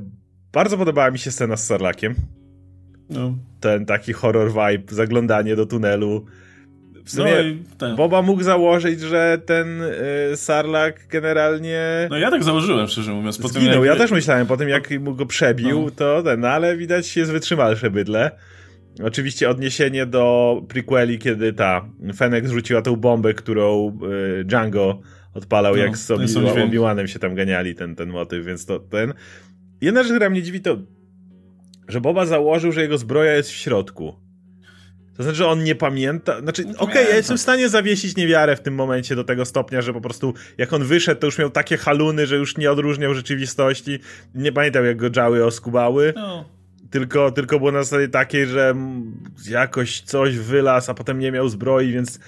[0.52, 2.14] bardzo podobała mi się scena z Sarlakiem.
[3.10, 3.34] No.
[3.60, 6.26] Ten taki horror vibe, zaglądanie do tunelu
[7.04, 7.32] w sumie
[7.80, 12.06] no Boba mógł założyć, że ten y, Sarlak generalnie...
[12.10, 13.38] No ja tak założyłem, szczerze mówiąc.
[13.38, 13.94] Po zginął, jak...
[13.94, 15.90] ja też myślałem, po tym jak mu go przebił, no.
[15.90, 18.30] to ten, no, ale widać jest wytrzymalsze bydle.
[19.04, 23.98] Oczywiście odniesienie do prequeli, kiedy ta Fennec zrzuciła tą bombę, którą
[24.40, 25.00] y, Django
[25.34, 29.14] odpalał, no, jak z Obi-Wanem się tam ganiali, ten, ten motyw, więc to ten...
[29.80, 30.76] Jedna rzecz, która mnie dziwi, to
[31.88, 34.27] że Boba założył, że jego zbroja jest w środku.
[35.18, 36.40] To znaczy, że on nie pamięta.
[36.40, 39.82] Znaczy, okej, okay, ja jestem w stanie zawiesić niewiarę w tym momencie do tego stopnia,
[39.82, 43.14] że po prostu jak on wyszedł, to już miał takie haluny, że już nie odróżniał
[43.14, 43.98] rzeczywistości.
[44.34, 46.12] Nie pamiętał, jak go dżały oskubały.
[46.16, 46.44] No.
[46.90, 48.74] Tylko, tylko było na zasadzie takiej, że
[49.48, 52.18] jakoś coś wylazł, a potem nie miał zbroi, więc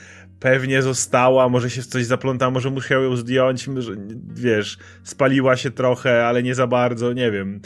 [0.41, 3.93] pewnie została, może się w coś zaplątała, może musiał ją zdjąć, że,
[4.35, 7.61] wiesz, spaliła się trochę, ale nie za bardzo, nie wiem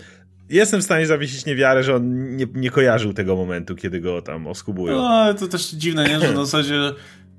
[0.50, 4.46] jestem w stanie zawiesić niewiarę, że on nie, nie kojarzył tego momentu, kiedy go tam
[4.46, 4.96] oskubują.
[4.96, 6.20] No, ale to też dziwne, nie?
[6.20, 6.74] Że na zasadzie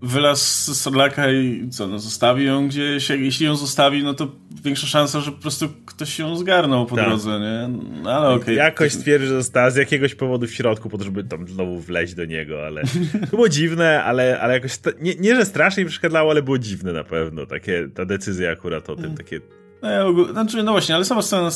[0.01, 4.31] wylaz z Sodlaka i co, no zostawi ją gdzieś, jeśli ją zostawi, no to
[4.63, 7.05] większa szansa, że po prostu ktoś ją zgarnął po tak.
[7.05, 7.77] drodze, nie?
[8.03, 8.41] No, ale okej.
[8.41, 8.55] Okay.
[8.55, 12.13] Jakoś stwierdzi, że została z jakiegoś powodu w środku, po to, żeby tam znowu wleźć
[12.13, 12.81] do niego, ale
[13.21, 17.03] to było dziwne, ale, ale jakoś, nie, nie, że strasznie przeszkadzało, ale było dziwne na
[17.03, 19.17] pewno, takie, ta decyzja akurat o tym, mm.
[19.17, 19.39] takie
[19.81, 21.49] no, znaczy, no właśnie, ale sama scena,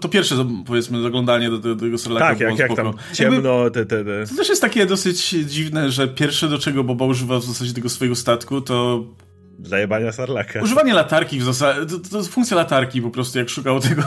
[0.00, 4.04] to pierwsze, powiedzmy, zaglądanie do, do tego Sarlacka Tak, jak, jak tam ciemno, te, te,
[4.04, 4.26] te.
[4.26, 7.88] To też jest takie dosyć dziwne, że pierwsze, do czego Boba używa w zasadzie tego
[7.88, 9.04] swojego statku, to
[9.62, 10.60] Zajebania Sarlaka.
[10.62, 14.02] Używanie latarki w zasadzie, to, to jest funkcja latarki po prostu, jak szukał tego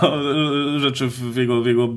[0.75, 1.87] e, rzeczy w jego, w jego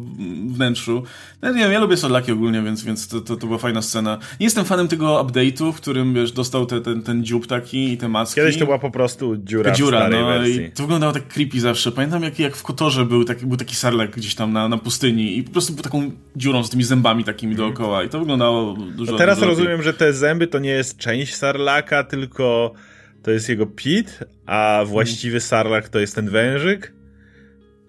[0.47, 1.03] wnętrzu.
[1.43, 4.19] No, nie wiem, ja lubię Sarlaki ogólnie, więc, więc to, to, to, była fajna scena.
[4.40, 7.97] Nie jestem fanem tego update'u, w którym, wiesz, dostał te, ten, ten dziób taki i
[7.97, 8.40] te maski.
[8.40, 10.62] Kiedyś to była po prostu dziura Ta dziura, no wersji.
[10.62, 11.93] i to wyglądało tak creepy zawsze.
[11.93, 15.38] Pamiętam, jak, jak w Kotorze był taki, był taki Sarlak gdzieś tam na, na pustyni
[15.38, 17.67] i po prostu był taką dziurą z tymi zębami takimi mm.
[17.67, 19.12] dookoła i to wyglądało dużo...
[19.12, 19.85] No teraz dużo rozumiem, lepiej.
[19.85, 22.75] że te zęby to nie jest część Sarlaka, tylko
[23.24, 26.92] to jest jego pit, a właściwy sarlak to jest ten wężyk.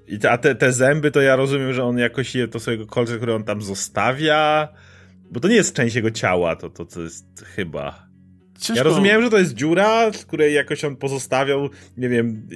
[0.07, 2.71] I te, a te, te zęby to ja rozumiem, że on jakoś je, to są
[2.71, 4.67] jego kolce, które on tam zostawia.
[5.31, 8.07] Bo to nie jest część jego ciała, to, to, to jest chyba.
[8.59, 8.77] Ciężko.
[8.77, 12.47] Ja rozumiałem, że to jest dziura, z której jakoś on pozostawiał, nie wiem,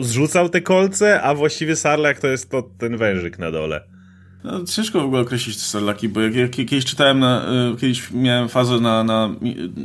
[0.00, 3.97] zrzucał te kolce, a właściwy sarlak to jest to ten wężyk na dole.
[4.44, 8.10] No, ciężko w ogóle określić te sarlaki, bo jak, jak kiedyś czytałem, na, y, kiedyś
[8.10, 9.30] miałem fazę na, na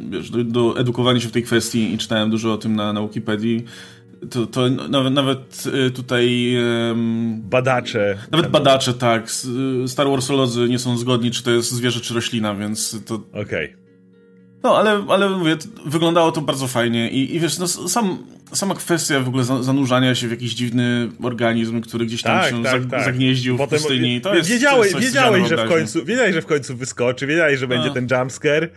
[0.10, 3.02] wiesz, do, do, edukowania się w tej kwestii i czytałem dużo o tym na, na
[3.02, 3.66] Wikipedii,
[4.30, 6.56] to, to nawet, nawet y, tutaj...
[6.88, 8.18] Um, badacze.
[8.32, 9.32] Nawet badacze, tak.
[9.88, 13.16] Star Warsolodzy nie są zgodni, czy to jest zwierzę, czy roślina, więc to...
[13.16, 13.42] Okej.
[13.44, 13.83] Okay.
[14.64, 18.18] No, ale, ale mówię, wyglądało to bardzo fajnie i, i wiesz, no, sam,
[18.54, 22.64] sama kwestia w ogóle zanurzania się w jakiś dziwny organizm, który gdzieś tam tak, się
[22.64, 23.04] tak, zag tak.
[23.04, 26.42] zagnieździł Potem, w pustyni, to jest Wiedziałeś, to jest wiedziałeś że w końcu, wiedziałeś, że
[26.42, 27.94] w końcu wyskoczy, wiedziałeś, że będzie A.
[27.94, 28.70] ten jumpscare,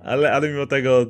[0.00, 1.06] ale, ale mimo tego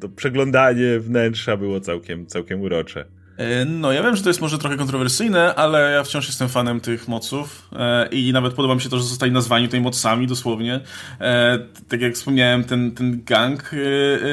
[0.00, 3.04] to przeglądanie wnętrza było całkiem, całkiem urocze.
[3.36, 6.80] E, no, ja wiem, że to jest może trochę kontrowersyjne, ale ja wciąż jestem fanem
[6.80, 10.80] tych moców e, i nawet podoba mi się to, że zostali nazwani tutaj mocami dosłownie.
[11.20, 13.70] E, tak jak wspomniałem, ten, ten gang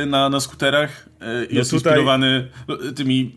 [0.08, 1.10] na, na skuterach
[1.50, 1.94] jest no tutaj...
[1.94, 2.48] inspirowany
[2.96, 3.36] tymi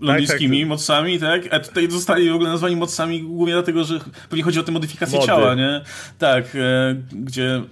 [0.00, 1.54] londyńskimi tak, tak, mocami, tak?
[1.54, 5.18] A tutaj zostali w ogóle nazwani mocami głównie dlatego, że pewnie chodzi o tę modyfikację
[5.18, 5.26] Mody.
[5.26, 5.80] ciała, nie?
[6.18, 6.44] Tak,
[7.12, 7.62] gdzie...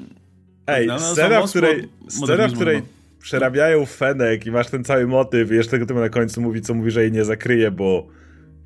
[0.67, 2.83] Ej, no, scena, w której, scena, w której
[3.23, 6.91] przerabiają fenek i masz ten cały motyw i jeszcze tego na końcu mówi, co mówi,
[6.91, 8.09] że jej nie zakryje, bo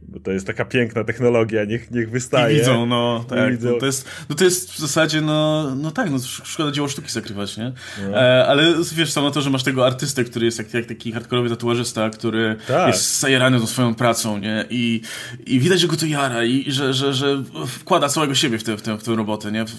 [0.08, 2.56] bo to jest taka piękna technologia, niech, niech wystaje.
[2.56, 3.50] I widzą, no, tak.
[3.50, 3.70] Widzą.
[3.70, 7.10] No, to, jest, no to jest w zasadzie, no, no tak, no szkoda dzieło sztuki
[7.10, 7.72] zakrywać, nie?
[8.10, 8.18] No.
[8.18, 11.48] E, ale wiesz, samo to, że masz tego artystę, który jest jak, jak taki hardkorowy
[11.48, 12.88] tatuażysta, który tak.
[12.88, 14.64] jest zajarany tą swoją pracą, nie?
[14.70, 15.00] I,
[15.46, 18.76] I widać, że go to jara i że, że, że wkłada całego siebie w tę,
[18.76, 19.64] w tę, w tę robotę, nie?
[19.64, 19.70] W,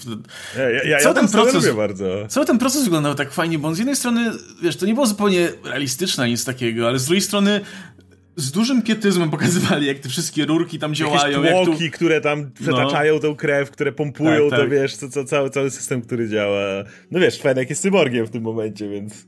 [0.56, 2.04] ja, ja, ja, cały ten proces, bardzo.
[2.28, 4.30] Cały ten proces wyglądał tak fajnie, bo on z jednej strony,
[4.62, 7.60] wiesz, to nie było zupełnie realistyczne nic takiego, ale z drugiej strony
[8.38, 11.42] z dużym pietyzmem pokazywali, jak te wszystkie rurki tam działają.
[11.42, 11.96] Jakieś tłoki, jak tu...
[11.96, 13.20] które tam przetaczają no.
[13.20, 14.60] tą krew, które pompują, tak, tak.
[14.60, 16.60] to wiesz, to, to, cały, cały system, który działa.
[17.10, 19.26] No wiesz, Fenek jest cyborgiem w tym momencie, więc...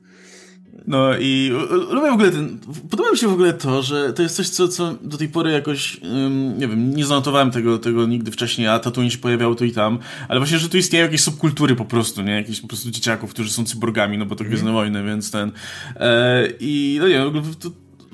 [0.86, 1.52] No i
[1.90, 2.58] lubię w ogóle ten.
[2.90, 5.50] Podoba mi się w ogóle to, że to jest coś, co, co do tej pory
[5.50, 6.00] jakoś.
[6.02, 9.72] Um, nie wiem, nie zanotowałem tego, tego nigdy wcześniej, a Tatooine się pojawiało tu i
[9.72, 9.98] tam.
[10.28, 12.32] Ale właśnie, że tu istnieją jakieś subkultury po prostu, nie?
[12.32, 14.74] Jakieś po prostu dzieciaków, którzy są cyborgami, no bo to Gwiezdne mm.
[14.74, 15.52] Wojny, więc ten.
[15.96, 17.70] E, I no nie, to,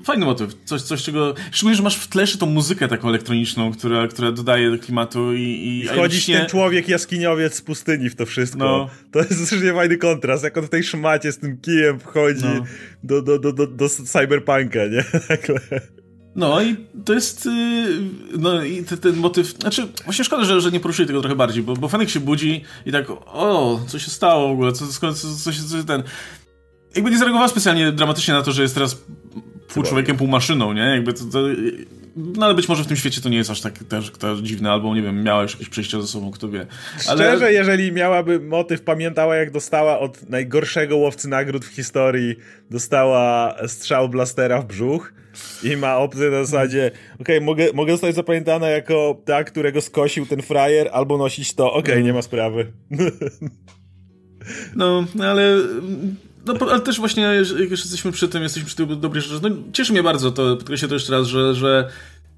[0.06, 0.54] fajny motyw.
[0.64, 1.34] Coś, coś czego.
[1.50, 5.42] Szczególnie, że masz w tle tą muzykę taką elektroniczną, która, która dodaje do klimatu i.
[5.42, 8.58] I, I wchodzić ten człowiek jaskiniowiec z pustyni w to wszystko.
[8.58, 8.90] No.
[9.12, 10.44] To jest strasznie fajny kontrast.
[10.44, 12.64] Jak on w tej szmacie z tym kijem wchodzi no.
[13.04, 15.04] do, do, do, do, do cyberpunka, nie?
[16.36, 17.46] No i to jest.
[17.46, 17.50] Y,
[18.38, 19.46] no i ten, ten motyw.
[19.46, 22.64] Znaczy, właśnie szkoda, że, że nie poruszyli tego trochę bardziej, bo, bo Fenek się budzi
[22.86, 26.02] i tak, o, co się stało w ogóle, co, co, co, co się co ten.
[26.94, 29.04] Jakby nie zareagował specjalnie dramatycznie na to, że jest teraz
[29.74, 30.82] pół człowiekiem, pół maszyną, nie?
[30.82, 31.38] Jakby to, to,
[32.16, 34.70] no ale być może w tym świecie to nie jest aż tak też, tak dziwne,
[34.70, 36.66] albo nie wiem, miała już jakieś przejście ze sobą, kto wie.
[37.08, 37.24] Ale...
[37.24, 42.36] Szczerze, jeżeli miałaby motyw, pamiętała jak dostała od najgorszego łowcy nagród w historii,
[42.70, 45.12] dostała strzał blastera w brzuch
[45.62, 50.26] i ma opcję na zasadzie, okej, okay, mogę, mogę zostać zapamiętana jako ta, którego skosił
[50.26, 52.72] ten frajer, albo nosić to, okej, okay, nie ma sprawy.
[54.76, 55.58] No, ale
[56.46, 57.22] no, ale też właśnie,
[57.58, 60.56] jak już jesteśmy przy tym, jesteśmy przy tej dobrej rzeczy, no cieszy mnie bardzo to,
[60.56, 61.90] podkreślę to jeszcze raz, że, że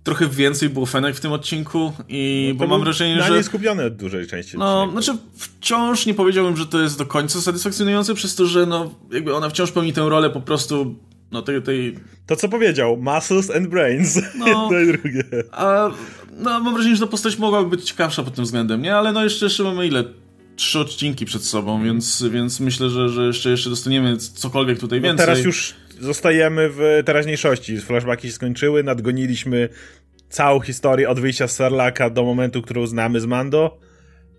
[0.05, 3.37] trochę więcej było fenek w tym odcinku i no, bo mam wrażenie, na że...
[3.37, 4.59] nie skupiony od dużej części.
[4.59, 8.95] No, znaczy wciąż nie powiedziałbym, że to jest do końca satysfakcjonujące przez to, że no
[9.13, 10.95] jakby ona wciąż pełni tę rolę po prostu
[11.33, 11.63] no tej...
[11.63, 11.99] tej...
[12.27, 14.19] To co powiedział, muscles and brains.
[14.39, 15.25] No, Jedno i drugie.
[15.53, 15.91] A
[16.39, 18.97] no, mam wrażenie, że ta postać mogłaby być ciekawsza pod tym względem, nie?
[18.97, 20.05] Ale no jeszcze, jeszcze mamy ile?
[20.59, 25.05] Trzy odcinki przed sobą, więc, więc myślę, że, że jeszcze, jeszcze dostaniemy cokolwiek tutaj no
[25.05, 25.27] więcej.
[25.27, 27.81] teraz już zostajemy w teraźniejszości.
[27.81, 29.69] Flashbacki się skończyły, nadgoniliśmy
[30.29, 33.79] całą historię od wyjścia z Sarlaka do momentu, którą znamy z Mando,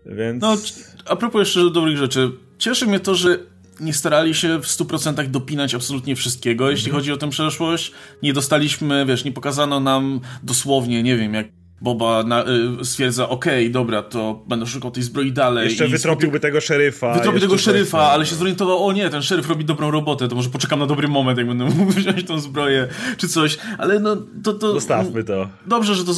[0.05, 0.41] więc...
[0.41, 0.57] No,
[1.05, 2.31] a propos jeszcze dobrych rzeczy.
[2.57, 3.37] Cieszy mnie to, że
[3.79, 7.01] nie starali się w 100% dopinać absolutnie wszystkiego, jeśli mhm.
[7.01, 7.91] chodzi o tę przeszłość.
[8.23, 12.43] Nie dostaliśmy, wiesz, nie pokazano nam dosłownie, nie wiem, jak Boba na,
[12.81, 15.65] y, stwierdza, okej, okay, dobra, to będę szukał tej zbroi dalej.
[15.65, 17.13] Jeszcze wytropiłby tego szeryfa.
[17.13, 20.49] Wytropił tego szeryfa, ale się zorientował, o nie, ten szeryf robi dobrą robotę, to może
[20.49, 22.87] poczekam na dobry moment, jak będę mógł wziąć tą zbroję,
[23.17, 24.53] czy coś, ale no to...
[24.53, 25.49] to Zostawmy to.
[25.65, 26.13] Dobrze, że to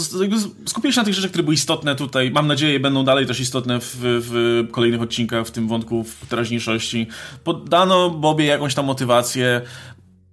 [0.65, 3.80] skupili się na tych rzeczach, które były istotne tutaj, mam nadzieję, będą dalej też istotne
[3.80, 7.08] w, w kolejnych odcinkach, w tym wątku w teraźniejszości.
[7.43, 9.62] Podano Bobie jakąś tam motywację,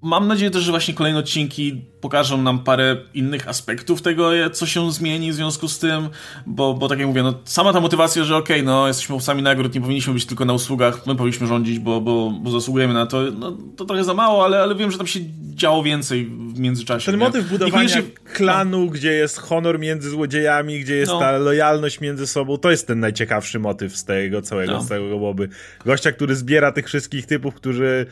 [0.03, 4.93] Mam nadzieję też, że właśnie kolejne odcinki pokażą nam parę innych aspektów tego, co się
[4.93, 6.09] zmieni w związku z tym,
[6.47, 9.43] bo, bo tak jak mówię, no, sama ta motywacja, że okej, okay, no jesteśmy łowcami
[9.43, 13.07] nagród, nie powinniśmy być tylko na usługach, my powinniśmy rządzić, bo, bo, bo zasługujemy na
[13.07, 16.59] to, no to trochę za mało, ale, ale wiem, że tam się działo więcej w
[16.59, 17.07] międzyczasie.
[17.11, 17.27] Ten nie?
[17.27, 18.03] motyw budowania się...
[18.25, 18.91] klanu, no.
[18.91, 21.19] gdzie jest honor między złodziejami, gdzie jest no.
[21.19, 24.83] ta lojalność między sobą, to jest ten najciekawszy motyw z tego całego, no.
[24.83, 25.49] z całego boby.
[25.85, 28.07] Gościa, który zbiera tych wszystkich typów, którzy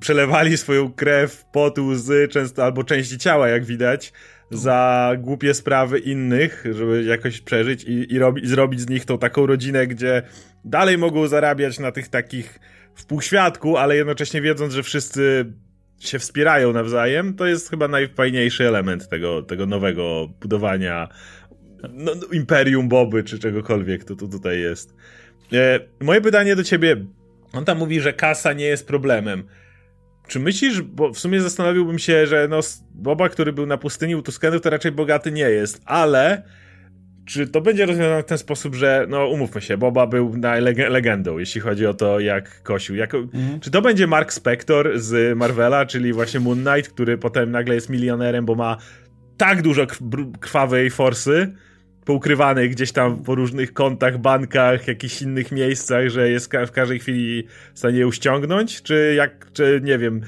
[0.00, 4.12] przelewali swoją krew, pot, łzy, często albo części ciała, jak widać,
[4.50, 9.46] za głupie sprawy innych, żeby jakoś przeżyć i, i, i zrobić z nich tą taką
[9.46, 10.22] rodzinę, gdzie
[10.64, 12.58] dalej mogą zarabiać na tych takich
[12.94, 15.52] w półświadku, ale jednocześnie wiedząc, że wszyscy
[15.98, 21.08] się wspierają nawzajem, to jest chyba najfajniejszy element tego, tego nowego budowania
[21.92, 24.94] no, no imperium Boby, czy czegokolwiek to tu tutaj jest.
[25.52, 26.96] E, moje pytanie do ciebie,
[27.52, 29.44] on tam mówi, że kasa nie jest problemem.
[30.28, 32.60] Czy myślisz, bo w sumie zastanowiłbym się, że no,
[32.94, 36.42] Boba, który był na pustyni u Tuskenów, to raczej bogaty nie jest, ale
[37.26, 40.78] czy to będzie rozwiązane w ten sposób, że, no umówmy się, Boba był na leg
[40.78, 43.02] legendą, jeśli chodzi o to, jak kosił.
[43.02, 43.60] Mhm.
[43.60, 47.90] Czy to będzie Mark Spector z Marvela, czyli właśnie Moon Knight, który potem nagle jest
[47.90, 48.76] milionerem, bo ma
[49.36, 49.86] tak dużo
[50.40, 51.52] krwawej forsy,
[52.06, 57.46] poukrywanej gdzieś tam po różnych kątach, bankach, jakichś innych miejscach, że jest w każdej chwili
[57.74, 60.20] w stanie ją ściągnąć, czy jak, czy nie wiem,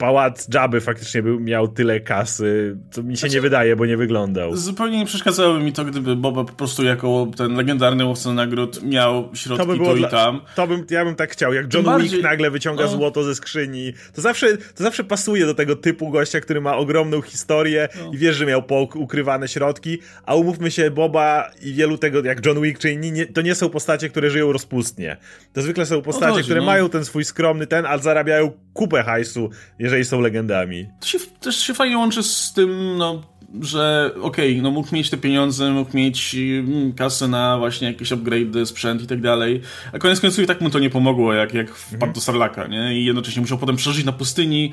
[0.00, 3.96] pałac Jabby faktycznie był, miał tyle kasy, co mi się znaczy, nie wydaje, bo nie
[3.96, 4.56] wyglądał.
[4.56, 9.28] Zupełnie nie przeszkadzałoby mi to, gdyby Boba po prostu jako ten legendarny łowca nagród miał
[9.34, 10.40] środki to, by to i tam.
[10.56, 12.90] To bym, ja bym tak chciał, jak John bardziej, Wick nagle wyciąga no.
[12.90, 13.92] złoto ze skrzyni.
[14.14, 18.10] To zawsze, to zawsze pasuje do tego typu gościa, który ma ogromną historię no.
[18.12, 18.62] i wiesz, że miał
[18.94, 23.26] ukrywane środki, a umówmy się, Boba i wielu tego, jak John Wick czy inni, nie,
[23.26, 25.16] to nie są postacie, które żyją rozpustnie.
[25.52, 26.66] To zwykle są postacie, chodzi, które no.
[26.66, 30.86] mają ten swój skromny ten, ale zarabiają kupę hajsu, jeżeli są legendami.
[31.00, 33.22] To się, też się fajnie łączy z tym, no,
[33.60, 38.12] że okej, okay, no mógł mieć te pieniądze, mógł mieć mm, kasę na właśnie jakieś
[38.12, 39.60] upgrade, sprzęt i tak dalej,
[39.92, 42.12] a koniec końców i tak mu to nie pomogło, jak, jak wpadł mhm.
[42.12, 43.00] do Sarlaka, nie?
[43.00, 44.72] I jednocześnie musiał potem przeżyć na pustyni.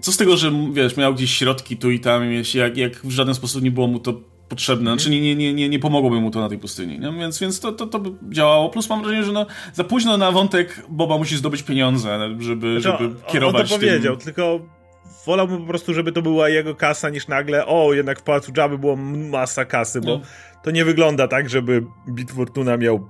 [0.00, 2.22] Co z tego, że wiesz, miał gdzieś środki tu i tam,
[2.54, 5.78] jak, jak w żaden sposób nie było mu to potrzebne, czyli nie, nie, nie, nie
[5.78, 7.12] pomogłoby mu to na tej pustyni, nie?
[7.12, 8.70] więc, więc to, to, to by działało.
[8.70, 12.98] Plus mam wrażenie, że no, za późno na wątek Boba musi zdobyć pieniądze, żeby, znaczy,
[12.98, 14.24] żeby kierować on to powiedział, tym.
[14.24, 14.60] tylko
[15.26, 18.78] wolałbym po prostu, żeby to była jego kasa, niż nagle, o, jednak w Pałacu Jabby
[18.78, 20.20] było masa kasy, bo no.
[20.64, 23.08] to nie wygląda tak, żeby Bit Fortuna miał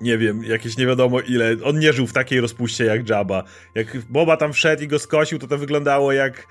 [0.00, 1.56] nie wiem, jakieś nie wiadomo ile.
[1.64, 3.44] On nie żył w takiej rozpuście jak Jabba.
[3.74, 6.46] Jak Boba tam wszedł i go skosił, to to wyglądało jak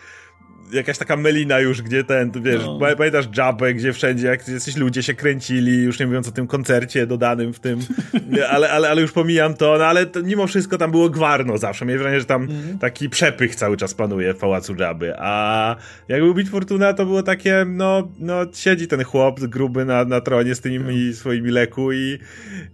[0.71, 2.79] jakaś taka melina już, gdzie ten, wiesz, no.
[2.97, 7.07] pamiętasz Jabę, gdzie wszędzie jak jacyś ludzie się kręcili, już nie mówiąc o tym koncercie
[7.07, 7.79] dodanym w tym,
[8.53, 11.85] ale, ale, ale już pomijam to, no ale to, mimo wszystko tam było gwarno zawsze,
[11.85, 12.79] miałem wrażenie, że tam mm.
[12.79, 15.75] taki przepych cały czas panuje w Pałacu Jaby, a
[16.07, 20.21] jak był Bit Fortuna, to było takie, no, no siedzi ten chłop gruby na, na
[20.21, 21.13] tronie z tymi no.
[21.13, 22.19] swoimi leku i,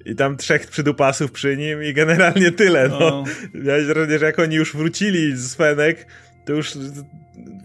[0.06, 3.00] i tam trzech przydupasów przy nim i generalnie tyle, no.
[3.00, 3.24] no.
[3.54, 6.08] Miałeś wrażenie, że jak oni już wrócili z Fenek,
[6.46, 6.74] to już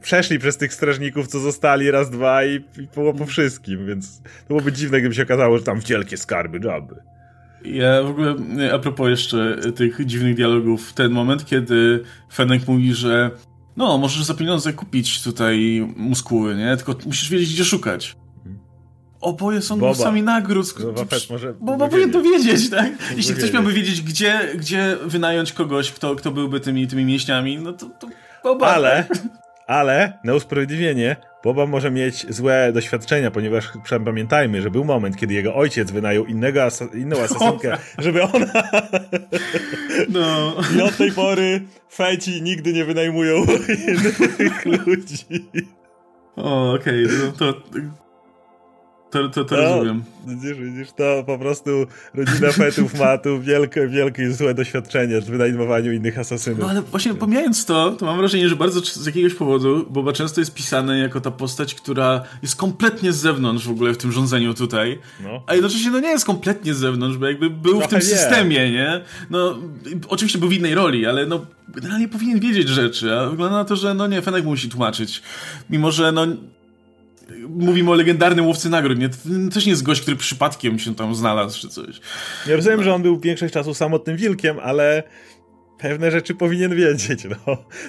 [0.02, 4.48] przeszli przez tych strażników, co zostali raz, dwa i, i było po wszystkim, więc to
[4.48, 6.94] byłoby dziwne, gdyby się okazało, że tam wielkie skarby Jabby.
[7.64, 8.34] Ja w ogóle,
[8.74, 13.30] a propos jeszcze tych dziwnych dialogów, ten moment, kiedy Fenek mówi, że
[13.76, 16.76] no, możesz za pieniądze kupić tutaj muskuły, nie?
[16.76, 18.16] Tylko musisz wiedzieć, gdzie szukać.
[19.20, 19.94] Oboje są Boba.
[19.94, 20.74] sami nagród.
[21.30, 22.92] Może Boba powinien to wiedzieć, tak?
[23.16, 27.72] Jeśli ktoś miałby wiedzieć, gdzie, gdzie wynająć kogoś, kto, kto byłby tymi, tymi mięśniami, no
[27.72, 28.08] to, to
[28.44, 28.66] Boba.
[28.66, 29.06] Ale,
[29.66, 33.68] ale na usprawiedliwienie Boba może mieć złe doświadczenia, ponieważ
[34.04, 38.46] pamiętajmy, że był moment, kiedy jego ojciec wynajął innego asa inną asasynkę, żeby ona...
[40.08, 40.56] No.
[40.76, 41.60] I od tej pory
[41.92, 43.36] feci nigdy nie wynajmują
[43.88, 45.48] innych ludzi.
[46.36, 47.18] O, okej, okay.
[47.18, 47.62] no to
[49.14, 50.04] to, to, to no, rozumiem.
[50.26, 51.70] Widzisz, widzisz, to po prostu
[52.14, 56.60] rodzina Fetów ma tu wielkie, wielkie złe doświadczenie w wynajmowaniu innych asasynów.
[56.60, 60.40] No ale właśnie pomijając to, to mam wrażenie, że bardzo z jakiegoś powodu Boba często
[60.40, 64.54] jest pisany jako ta postać, która jest kompletnie z zewnątrz w ogóle w tym rządzeniu
[64.54, 65.42] tutaj, no.
[65.46, 68.04] a jednocześnie no nie jest kompletnie z zewnątrz, bo jakby był Trochę w tym nie.
[68.04, 69.00] systemie, nie?
[69.30, 69.58] No,
[70.08, 73.76] oczywiście był w innej roli, ale no generalnie powinien wiedzieć rzeczy, a wygląda na to,
[73.76, 75.22] że no nie, Fenek musi tłumaczyć.
[75.70, 76.26] Mimo, że no
[77.48, 79.08] mówimy o legendarnym łowcy nagród, nie?
[79.08, 79.16] To
[79.52, 82.00] też nie jest gość, który przypadkiem się tam znalazł, czy coś.
[82.46, 82.84] Ja rozumiem, no.
[82.84, 85.02] że on był większość czasu samotnym wilkiem, ale
[85.78, 87.36] pewne rzeczy powinien wiedzieć, no.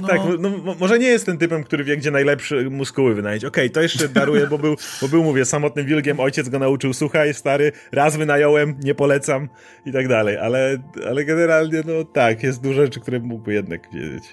[0.02, 0.08] no.
[0.08, 3.46] Tak, no, może nie jest ten typem, który wie, gdzie najlepsze muskuły wynająć.
[3.46, 6.94] Okej, okay, to jeszcze daruję, bo był, bo był, mówię, samotnym wilkiem, ojciec go nauczył,
[6.94, 9.50] słuchaj, stary, raz wynająłem, nie polecam
[9.86, 14.24] i tak dalej, ale, ale generalnie, no tak, jest dużo rzeczy, które mógłby jednak wiedzieć.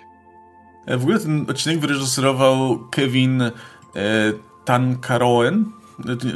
[0.86, 3.52] E, w ogóle ten odcinek wyreżyserował Kevin e,
[4.64, 5.64] Tankaroen,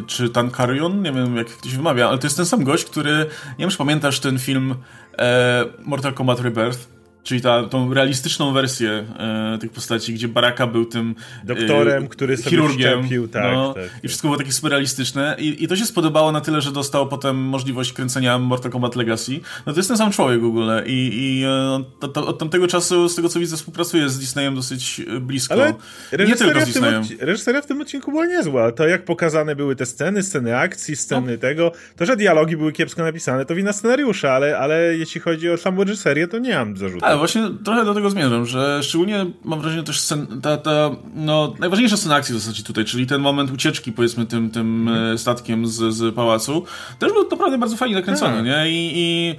[0.07, 3.17] czy Tankarion, nie wiem jak ktoś wymawia, ale to jest ten sam gość, który,
[3.51, 4.75] nie wiem czy pamiętasz ten film
[5.19, 6.96] e, Mortal Kombat Rebirth,
[7.27, 12.09] Czyli ta, tą realistyczną wersję e, tych postaci, gdzie Baraka był tym e, doktorem, e,
[12.09, 15.37] który sobie chirurgiem, szczepił, tak, no, tak, tak, I wszystko było takie super realistyczne.
[15.39, 19.41] I, I to się spodobało na tyle, że dostał potem możliwość kręcenia Mortal Kombat Legacy.
[19.67, 20.83] No to jest ten sam człowiek w ogóle.
[20.87, 24.55] I, i e, to, to, od tamtego czasu, z tego co widzę, współpracuje z Disneyem
[24.55, 25.55] dosyć e, blisko.
[25.55, 25.75] Ale
[26.27, 27.03] nie tylko z Disneyem.
[27.21, 28.73] reżyseria w tym odcinku była niezła.
[28.73, 31.39] To jak pokazane były te sceny, sceny akcji, sceny no.
[31.39, 35.57] tego, to, że dialogi były kiepsko napisane, to wina scenariusza, ale, ale jeśli chodzi o
[35.57, 39.83] samą reżyserię, to nie mam zarzutu właśnie trochę do tego zmierzam, że szczególnie mam wrażenie
[39.83, 43.93] też scen, ta, ta no, najważniejsza scena akcji w zasadzie tutaj, czyli ten moment ucieczki
[43.93, 45.19] powiedzmy tym, tym mm.
[45.19, 46.65] statkiem z, z pałacu,
[46.99, 48.45] też był naprawdę bardzo fajnie nakręcony, tak.
[48.45, 48.71] nie?
[48.71, 49.35] I, I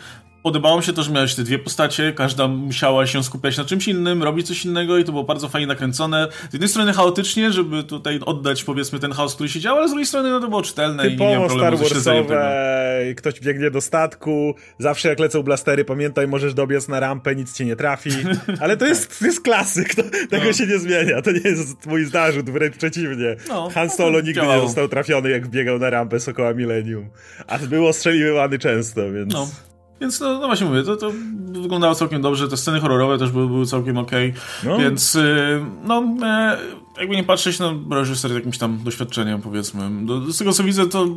[0.47, 3.88] podobało mi się to, że miałeś te dwie postacie, każda musiała się skupiać na czymś
[3.88, 6.27] innym, robić coś innego i to było bardzo fajnie nakręcone.
[6.49, 9.91] Z jednej strony chaotycznie, żeby tutaj oddać powiedzmy ten chaos, który się działo, ale z
[9.91, 13.71] drugiej strony no to było czytelne Typowo i nie miałem problemu Star Warsowe, ktoś biegnie
[13.71, 18.10] do statku, zawsze jak lecą blastery, pamiętaj, możesz dobiec na rampę, nic cię nie trafi,
[18.62, 20.54] ale to jest, to jest klasyk, to, tego no.
[20.54, 23.35] się nie zmienia, to nie jest mój zarzut, wręcz przeciwnie.
[23.50, 24.62] No, Han Solo nigdy działało.
[24.62, 27.10] nie został trafiony, jak biegał na rampę Sokoła Millennium,
[27.48, 29.33] a był ostrzeliwany często, więc...
[29.33, 29.48] No.
[30.02, 31.12] Więc no, no, właśnie mówię, to, to
[31.62, 34.71] wyglądało całkiem dobrze, te sceny horrorowe też były, były całkiem okej, okay.
[34.71, 34.77] no.
[34.77, 36.58] więc y, no e,
[37.00, 40.06] jakby nie patrzeć, no reżyser jakimś tam doświadczeniem powiedzmy.
[40.06, 41.08] Do, z tego co widzę, to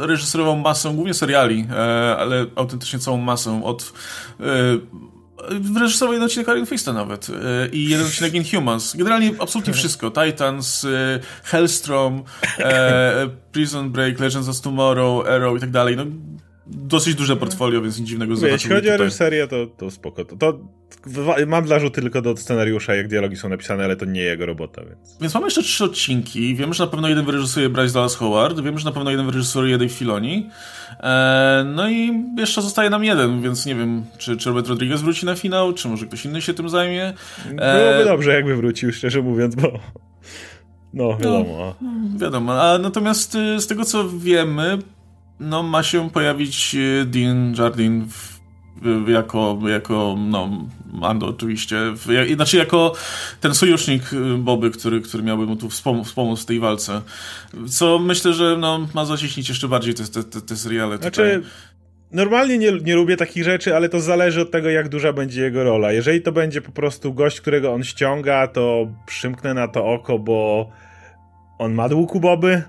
[0.00, 3.92] reżyserował masę, głównie seriali, e, ale autentycznie całą masę od
[4.40, 4.44] e,
[5.60, 7.26] Wyreżyserował jeden odcinek Iron Fista nawet
[7.72, 8.96] i jeden odcinek Inhumans.
[8.96, 10.10] Generalnie absolutnie wszystko.
[10.10, 10.86] Titans,
[11.44, 12.22] Hellstrom,
[13.52, 15.96] Prison Break, Legends of Tomorrow, Arrow i tak dalej.
[15.96, 16.04] No,
[16.70, 18.52] dosyć duże portfolio, więc nic dziwnego zobaczyć.
[18.52, 18.96] Jeśli chodzi tutaj.
[18.96, 20.24] o reżyserię, to, to spoko.
[20.24, 20.60] To, to,
[21.46, 25.16] mam zarzuty tylko do scenariusza, jak dialogi są napisane, ale to nie jego robota, więc...
[25.20, 26.54] Więc mamy jeszcze trzy odcinki.
[26.54, 29.78] Wiemy, że na pewno jeden wyreżyseruje Bryce Dallas Howard, wiemy, że na pewno jeden wyreżyseruje
[29.78, 30.50] Dave Filoni.
[31.00, 35.26] Eee, no i jeszcze zostaje nam jeden, więc nie wiem, czy, czy Robert Rodriguez wróci
[35.26, 37.04] na finał, czy może ktoś inny się tym zajmie.
[37.04, 39.72] Eee, Byłoby dobrze, jakby wrócił, szczerze mówiąc, bo...
[40.94, 41.74] No, wiadomo.
[41.80, 42.62] No, wiadomo.
[42.62, 44.78] A natomiast y, z tego, co wiemy,
[45.40, 48.40] no, ma się pojawić e, Dean Jardin w,
[48.82, 52.92] w, jako, jako no, Mando oczywiście, w, znaczy jako
[53.40, 57.02] ten sojusznik e, Boby, który, który miałby mu tu wspom wspomóc w tej walce.
[57.68, 60.98] Co myślę, że no, ma zacieśnić jeszcze bardziej te, te, te, te seriale.
[60.98, 61.42] Znaczy,
[62.12, 65.64] normalnie nie, nie lubię takich rzeczy, ale to zależy od tego, jak duża będzie jego
[65.64, 65.92] rola.
[65.92, 70.70] Jeżeli to będzie po prostu gość, którego on ściąga, to przymknę na to oko, bo
[71.58, 72.62] on ma dług u Boby,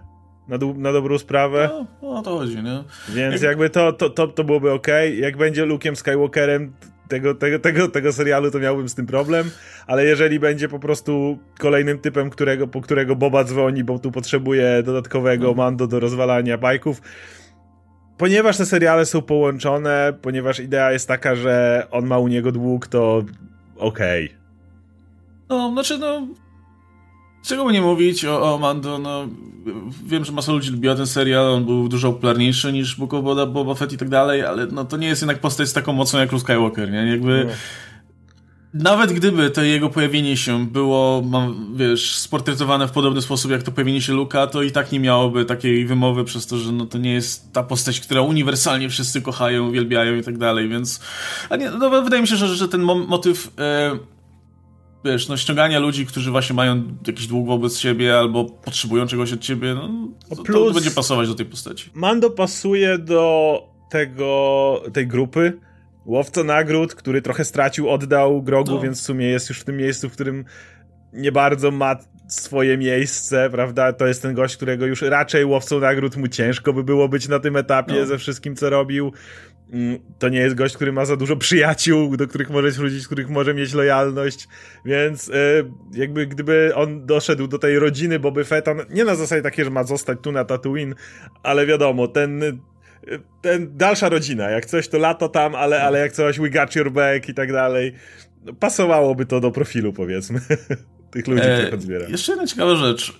[0.51, 1.69] na, do, na dobrą sprawę.
[1.73, 2.83] No, no o to chodzi, nie?
[3.09, 4.87] Więc jakby to, to, to, to byłoby ok.
[5.19, 6.73] Jak będzie Luke'em Skywalkerem
[7.07, 9.51] tego, tego, tego, tego serialu, to miałbym z tym problem,
[9.87, 14.83] ale jeżeli będzie po prostu kolejnym typem, którego, po którego Boba dzwoni, bo tu potrzebuje
[14.83, 15.53] dodatkowego no.
[15.53, 17.01] mando do rozwalania bajków,
[18.17, 22.87] ponieważ te seriale są połączone, ponieważ idea jest taka, że on ma u niego dług,
[22.87, 23.23] to
[23.77, 24.25] okej.
[24.25, 24.37] Okay.
[25.49, 26.27] No, znaczy, no,
[27.43, 29.27] Czego by nie mówić o, o Mando, no
[30.05, 33.45] wiem, że masa ludzi lubiła ten serial, on był dużo popularniejszy niż Book of Boba,
[33.45, 36.19] Boba Fett i tak dalej, ale no to nie jest jednak postać z taką mocą
[36.19, 37.07] jak Luke Skywalker, nie?
[37.11, 37.45] Jakby...
[37.47, 37.53] No.
[38.73, 43.71] Nawet gdyby to jego pojawienie się było, mam, wiesz, sportretowane w podobny sposób jak to
[43.71, 46.97] pojawienie się Luka, to i tak nie miałoby takiej wymowy przez to, że no to
[46.97, 51.01] nie jest ta postać, która uniwersalnie wszyscy kochają, uwielbiają i tak dalej, więc...
[51.49, 53.51] A nie, no, wydaje mi się, że, że ten motyw...
[53.59, 53.97] E,
[55.05, 59.39] wiesz, no ściągania ludzi, którzy właśnie mają jakiś dług wobec siebie albo potrzebują czegoś od
[59.39, 59.89] ciebie, no,
[60.35, 61.89] to, Plus, to będzie pasować do tej postaci.
[61.93, 65.59] Mando pasuje do tego, tej grupy.
[66.05, 68.79] Łowca nagród, który trochę stracił, oddał Grogu, no.
[68.79, 70.45] więc w sumie jest już w tym miejscu, w którym
[71.13, 71.95] nie bardzo ma
[72.27, 73.93] swoje miejsce, prawda?
[73.93, 77.39] To jest ten gość, którego już raczej łowcą nagród mu ciężko by było być na
[77.39, 78.05] tym etapie no.
[78.05, 79.13] ze wszystkim, co robił.
[79.71, 83.29] Mm, to nie jest gość, który ma za dużo przyjaciół, do których może wrócić, których
[83.29, 84.47] może mieć lojalność,
[84.85, 85.33] więc e,
[85.93, 89.83] jakby gdyby on doszedł do tej rodziny Boby Fetta, nie na zasadzie takiej, że ma
[89.83, 90.95] zostać tu na Tatooine,
[91.43, 92.51] ale wiadomo, ten e,
[93.41, 96.91] ten dalsza rodzina, jak coś to lato tam, ale, ale jak coś we got your
[96.91, 97.95] back i tak dalej,
[98.45, 100.39] no, pasowałoby to do profilu powiedzmy
[101.11, 102.09] tych ludzi, e, których.
[102.09, 103.17] Jeszcze jedna ciekawa rzecz.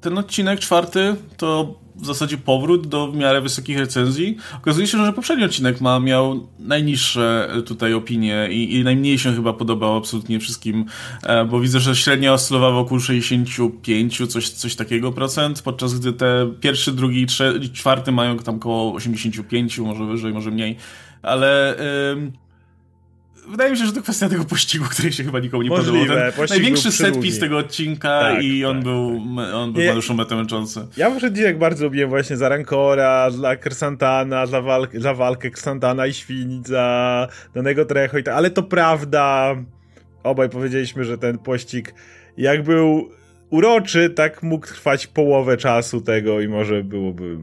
[0.00, 4.36] ten odcinek czwarty to w zasadzie powrót do w miarę wysokich recenzji.
[4.56, 9.52] Okazuje się, że poprzedni odcinek ma, miał najniższe tutaj opinie i, i najmniej się chyba
[9.52, 10.84] podobał absolutnie wszystkim,
[11.22, 16.50] e, bo widzę, że średnia oscylowała wokół 65, coś, coś takiego procent, podczas gdy te
[16.60, 20.76] pierwszy, drugi, trzeci, czwarty mają tam około 85, może wyżej, może mniej,
[21.22, 21.76] ale...
[22.16, 22.45] Yy,
[23.48, 26.32] wydaje mi się, że to kwestia tego pościgu, który się chyba nikomu nie Możliwe, podobał.
[26.32, 29.54] Ten największy setpis tego odcinka tak, i on tak, był, tak.
[29.54, 30.86] on był Mariuszą metę męczący.
[30.96, 36.06] Ja muszę dzisiaj bardzo lubiłem właśnie za Rancora, dla Kersantana, za, walk, za walkę Kersantana
[36.06, 39.56] i Świnic, za danego Trecho i tak, ale to prawda,
[40.22, 41.94] obaj powiedzieliśmy, że ten pościg
[42.36, 43.10] jak był
[43.50, 47.38] uroczy, tak mógł trwać połowę czasu tego i może byłoby...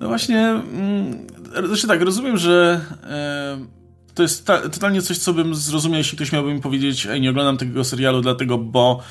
[0.00, 1.26] No właśnie, mm,
[1.66, 2.80] znaczy tak, rozumiem, że...
[3.60, 3.79] Yy
[4.20, 7.30] to jest ta, totalnie coś, co bym zrozumiał, jeśli ktoś miałby mi powiedzieć, ej, nie
[7.30, 9.02] oglądam tego serialu dlatego, bo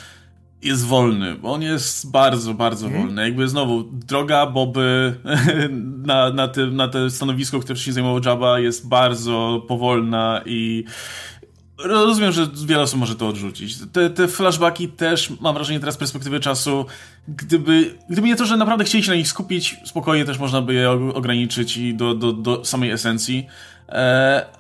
[0.62, 3.01] jest wolny, bo on jest bardzo, bardzo mm.
[3.01, 3.22] wolny.
[3.22, 5.16] Jakby znowu, droga Boby
[6.10, 10.84] na, na, te, na te stanowisko, które się zajmował Jabba jest bardzo powolna i
[11.78, 13.78] rozumiem, że wiele osób może to odrzucić.
[13.93, 16.86] Te, te flashbacki też, mam wrażenie teraz z perspektywy czasu,
[17.28, 20.74] gdyby, gdyby nie to, że naprawdę chcieli się na nich skupić, spokojnie też można by
[20.74, 23.47] je ograniczyć i do, do, do samej esencji.
[23.89, 24.59] E,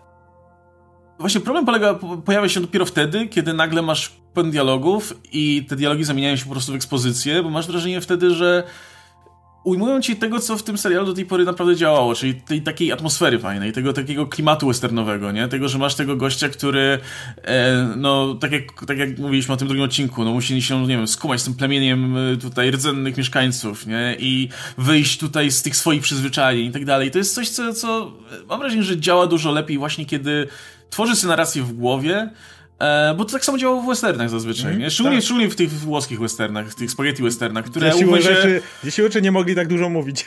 [1.19, 6.03] Właśnie problem polega, pojawia się dopiero wtedy, kiedy nagle masz pełen dialogów i te dialogi
[6.03, 8.63] zamieniają się po prostu w ekspozycję, bo masz wrażenie wtedy, że
[9.63, 12.91] ujmują ci tego, co w tym serialu do tej pory naprawdę działało, czyli tej takiej
[12.91, 15.47] atmosfery fajnej, tego takiego klimatu westernowego, nie?
[15.47, 16.99] Tego, że masz tego gościa, który
[17.43, 20.97] e, no, tak jak, tak jak mówiliśmy o tym drugim odcinku, no musi się, nie
[20.97, 24.15] wiem, skumać z tym plemieniem e, tutaj rdzennych mieszkańców, nie?
[24.19, 27.11] I wyjść tutaj z tych swoich przyzwyczajeń i tak dalej.
[27.11, 28.11] To jest coś, co, co
[28.49, 30.47] mam wrażenie, że działa dużo lepiej właśnie, kiedy
[30.89, 32.29] tworzy sobie narrację w głowie,
[32.79, 34.91] E, bo to tak samo działało w westernach zazwyczaj, mm, nie?
[34.91, 35.25] Szczególnie, tak.
[35.25, 39.09] szczególnie w tych włoskich westernach, w tych spaghetti westernach, które gdzie siłą, rzeczy, gdzie siłą
[39.21, 40.25] nie mogli tak dużo mówić.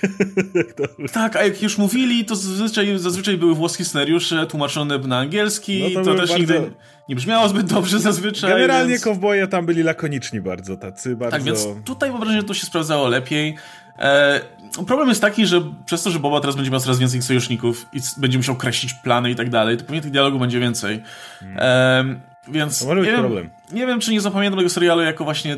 [1.13, 6.05] tak, a jak już mówili, to zazwyczaj, zazwyczaj były włoskie scenariusze tłumaczone na angielski, no
[6.05, 6.39] to, to też bardzo...
[6.39, 6.73] nigdy
[7.09, 8.51] nie brzmiało zbyt dobrze zazwyczaj.
[8.51, 9.05] Generalnie więc...
[9.05, 11.37] kowboje tam byli lakoniczni bardzo, tacy bardzo...
[11.37, 13.57] Tak, więc tutaj mam wrażenie, że to się sprawdzało lepiej.
[13.99, 14.41] E,
[14.87, 18.01] problem jest taki, że przez to, że Boba teraz będzie miał coraz więcej sojuszników i
[18.17, 21.03] będzie musiał kreślić plany i tak dalej, to pewnie tych dialogów będzie więcej.
[21.41, 21.59] Hmm.
[21.61, 23.45] E, więc to może być nie problem.
[23.45, 25.57] Wiem, nie wiem, czy nie zapamiętam tego serialu jako właśnie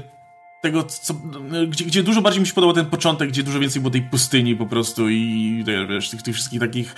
[0.62, 1.14] tego, co,
[1.68, 4.56] gdzie, gdzie, dużo bardziej mi się podobał ten początek, gdzie dużo więcej było tej pustyni
[4.56, 6.94] po prostu i wiesz, tych, tych wszystkich takich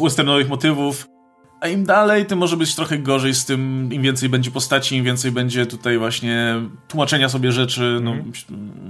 [0.00, 1.08] westernowych motywów.
[1.60, 5.04] A im dalej, tym może być trochę gorzej z tym, im więcej będzie postaci, im
[5.04, 6.54] więcej będzie tutaj właśnie
[6.88, 8.32] tłumaczenia sobie rzeczy, no, mm.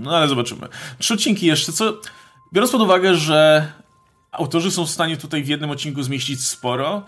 [0.00, 0.68] no ale zobaczymy.
[0.98, 2.00] Trzy odcinki jeszcze, co
[2.54, 3.72] biorąc pod uwagę, że
[4.32, 7.02] autorzy są w stanie tutaj w jednym odcinku zmieścić sporo,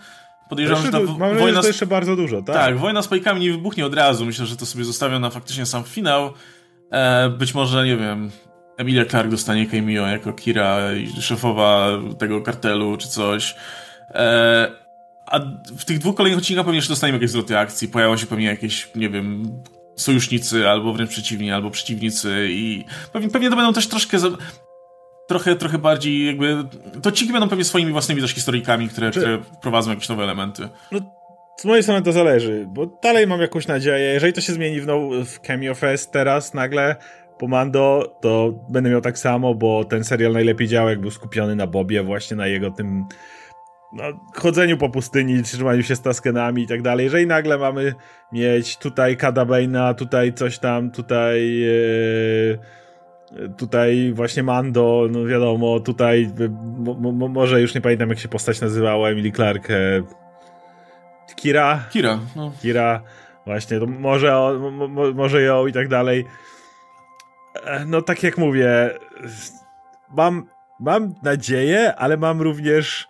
[0.49, 1.55] Podejrzewam, że ta mam wojna...
[1.55, 2.55] Że to jeszcze bardzo dużo, tak?
[2.55, 4.25] Tak, wojna z pajkami nie wybuchnie od razu.
[4.25, 6.33] Myślę, że to sobie zostawią na faktycznie sam finał.
[6.91, 8.31] E, być może, nie wiem,
[8.77, 10.77] Emilia Clark dostanie cameo jako Kira,
[11.21, 11.89] szefowa
[12.19, 13.55] tego kartelu, czy coś.
[14.09, 14.71] E,
[15.25, 15.39] a
[15.77, 17.87] w tych dwóch kolejnych odcinkach pewnie jeszcze dostaniemy jakieś zwroty akcji.
[17.87, 19.51] Pojawią się pewnie jakieś, nie wiem,
[19.95, 24.19] sojusznicy, albo wręcz przeciwni, albo przeciwnicy i pewnie, pewnie to będą też troszkę
[25.27, 26.63] trochę, trochę bardziej jakby...
[27.01, 29.19] To ci będą pewnie swoimi własnymi też historyjkami, które, Czy...
[29.19, 30.69] które wprowadzą jakieś nowe elementy.
[30.91, 30.99] No,
[31.59, 34.13] z mojej strony to zależy, bo dalej mam jakąś nadzieję.
[34.13, 36.95] Jeżeli to się zmieni w, now, w Cameo Fest teraz nagle
[37.39, 41.55] po Mando, to będę miał tak samo, bo ten serial najlepiej działał, jak był skupiony
[41.55, 43.05] na Bobie, właśnie na jego tym
[43.93, 44.03] no,
[44.35, 47.03] chodzeniu po pustyni, trzymaniu się z taskenami i tak dalej.
[47.03, 47.93] Jeżeli nagle mamy
[48.31, 51.57] mieć tutaj Kada tutaj coś tam, tutaj...
[51.57, 52.59] Yy
[53.57, 56.31] Tutaj właśnie Mando, no wiadomo, tutaj
[57.29, 59.69] może już nie pamiętam jak się postać nazywała, Emily Clark.
[59.69, 60.03] E,
[61.35, 61.83] Kira?
[61.89, 62.51] Kira, no.
[62.61, 63.01] Kira,
[63.45, 64.33] właśnie, to może,
[64.71, 66.25] mo, może ją i tak dalej.
[67.63, 68.89] E, no tak jak mówię,
[70.15, 70.45] mam,
[70.79, 73.07] mam nadzieję, ale mam również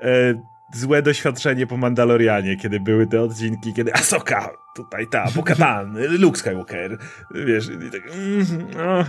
[0.00, 0.34] e,
[0.74, 6.98] złe doświadczenie po Mandalorianie, kiedy były te odcinki, kiedy Asoka, tutaj ta, Bo-Katan, Luke Skywalker,
[7.34, 8.02] wiesz, i tak,
[8.76, 9.04] no.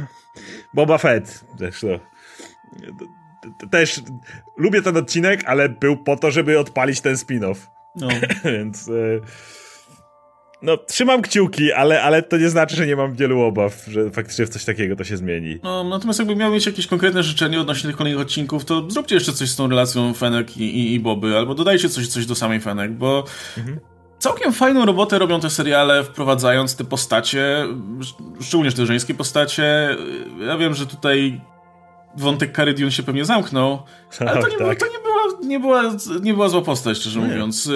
[0.73, 1.99] Boba Fett też, no.
[3.71, 4.01] Też
[4.57, 7.55] lubię ten odcinek, ale był po to, żeby odpalić ten spin-off.
[7.95, 8.07] No.
[8.51, 8.89] Więc...
[8.89, 8.91] E,
[10.61, 14.45] no, trzymam kciuki, ale, ale to nie znaczy, że nie mam wielu obaw, że faktycznie
[14.45, 15.59] w coś takiego to się zmieni.
[15.63, 19.33] No, natomiast jakby miał mieć jakieś konkretne życzenie odnośnie tych kolejnych odcinków, to zróbcie jeszcze
[19.33, 22.59] coś z tą relacją Fenek i, i, i Boby, albo dodajcie coś, coś do samej
[22.59, 23.25] Fenek, bo
[23.57, 23.79] mhm.
[24.21, 27.67] Całkiem fajną robotę robią te seriale, wprowadzając te postacie,
[28.41, 29.97] szczególnie te żeńskie postacie.
[30.47, 31.41] Ja wiem, że tutaj
[32.17, 33.83] wątek Carydion się pewnie zamknął,
[34.19, 34.79] ale to nie, tak.
[34.79, 35.83] to nie, była, nie, była,
[36.21, 37.69] nie była zła postać, szczerze mówiąc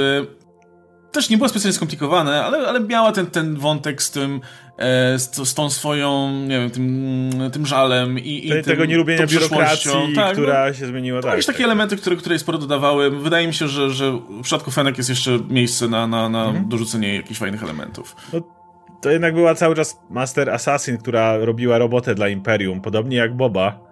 [1.15, 4.41] też nie było specjalnie skomplikowane, ale, ale miała ten, ten wątek z tym,
[4.77, 9.27] e, z, z, tą swoją, nie wiem, tym, tym żalem i, i tym, tego nielubienia
[9.27, 11.21] biurokracji, tak, która no, się zmieniła.
[11.21, 11.65] Tak, jakieś takie tak.
[11.65, 13.09] elementy, które, które sporo dodawały.
[13.11, 16.69] Wydaje mi się, że, że w przypadku Fenek jest jeszcze miejsce na, na, na mhm.
[16.69, 18.15] dorzucenie jakichś fajnych elementów.
[18.33, 18.39] No,
[19.01, 23.85] to jednak była cały czas Master Assassin, która robiła robotę dla Imperium, podobnie jak Boba.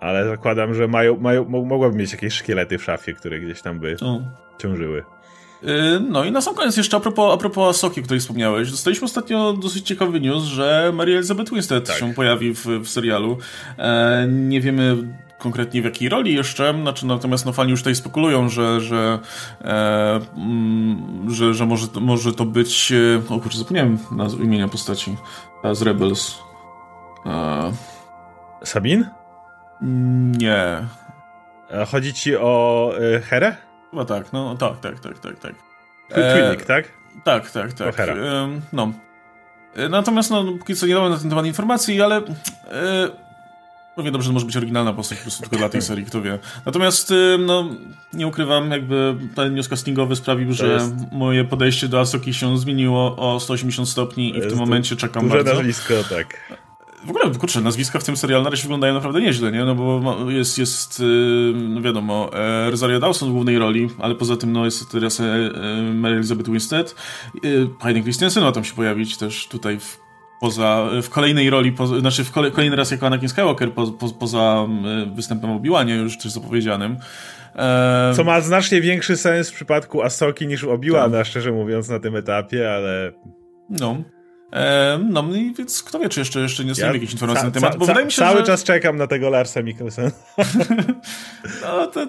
[0.00, 3.96] Ale zakładam, że mają, mają, mogłaby mieć jakieś szkielety w szafie, które gdzieś tam by
[4.00, 4.20] o.
[4.58, 5.04] ciążyły.
[5.64, 8.70] Y, no i na sam koniec jeszcze a propos, a propos Soki, o której wspomniałeś.
[8.70, 11.96] Dostaliśmy ostatnio dosyć ciekawy news, że Mary Elizabeth Winstead tak.
[11.96, 13.38] się pojawi w, w serialu.
[13.78, 14.96] E, nie wiemy
[15.38, 19.18] konkretnie w jakiej roli jeszcze, znaczy, natomiast no, fani już tutaj spekulują, że, że,
[19.60, 22.92] e, mm, że, że może, może to być...
[22.92, 25.16] E, o kurczę, zapomniałem nazwy imienia postaci
[25.72, 26.38] z Rebels.
[27.26, 27.72] E,
[28.64, 29.06] Sabin?
[30.38, 30.86] Nie.
[31.90, 33.56] Chodzi ci o y, Herę?
[33.92, 35.54] Chyba tak, no tak, tak, tak, tak, tak.
[36.08, 36.84] Twinik, e, tak?
[37.24, 37.98] Tak, tak, tak.
[37.98, 38.92] E, no.
[39.76, 42.16] E, natomiast, no, póki co nie dałem na ten temat informacji, ale...
[42.16, 42.22] E,
[43.96, 46.38] Równie dobrze to może być oryginalna postać po prostu tylko dla tej serii, kto wie.
[46.66, 47.68] Natomiast, e, no,
[48.12, 50.78] nie ukrywam, jakby ten news castingowy sprawił, że
[51.10, 55.36] moje podejście do Asoki się zmieniło o 180 stopni i w tym momencie czekam duże
[55.36, 55.54] bardzo.
[55.54, 56.58] nazwisko, tak.
[57.06, 59.64] W ogóle, kurczę, nazwiska w tym serialu na razie wyglądają naprawdę nieźle, nie?
[59.64, 61.04] No bo jest, jest y,
[61.54, 65.24] no wiadomo, e, Rosario Dawson w głównej roli, ale poza tym no jest teraz e,
[65.24, 66.94] e, Mary Elizabeth Winstead.
[67.80, 70.00] Hayden Christensen ma tam się pojawić też tutaj w
[70.40, 74.08] poza, w kolejnej roli, po, znaczy w kole, kolejny raz jako Anakin Skywalker po, po,
[74.08, 74.66] poza
[75.14, 76.96] występem Obi-Wanie już też zapowiedzianym.
[78.16, 81.26] Co ma znacznie większy sens w przypadku Asoki niż Obi-Wana, tak.
[81.26, 83.12] szczerze mówiąc, na tym etapie, ale...
[83.70, 83.96] No.
[85.10, 87.76] No i więc kto wie, czy jeszcze, jeszcze nie znajdę ja jakichś informacji na temat,
[87.76, 88.46] bo wydaje mi się, Cały że...
[88.46, 90.10] czas czekam na tego Larsa Mikkelsen.
[91.62, 92.06] no to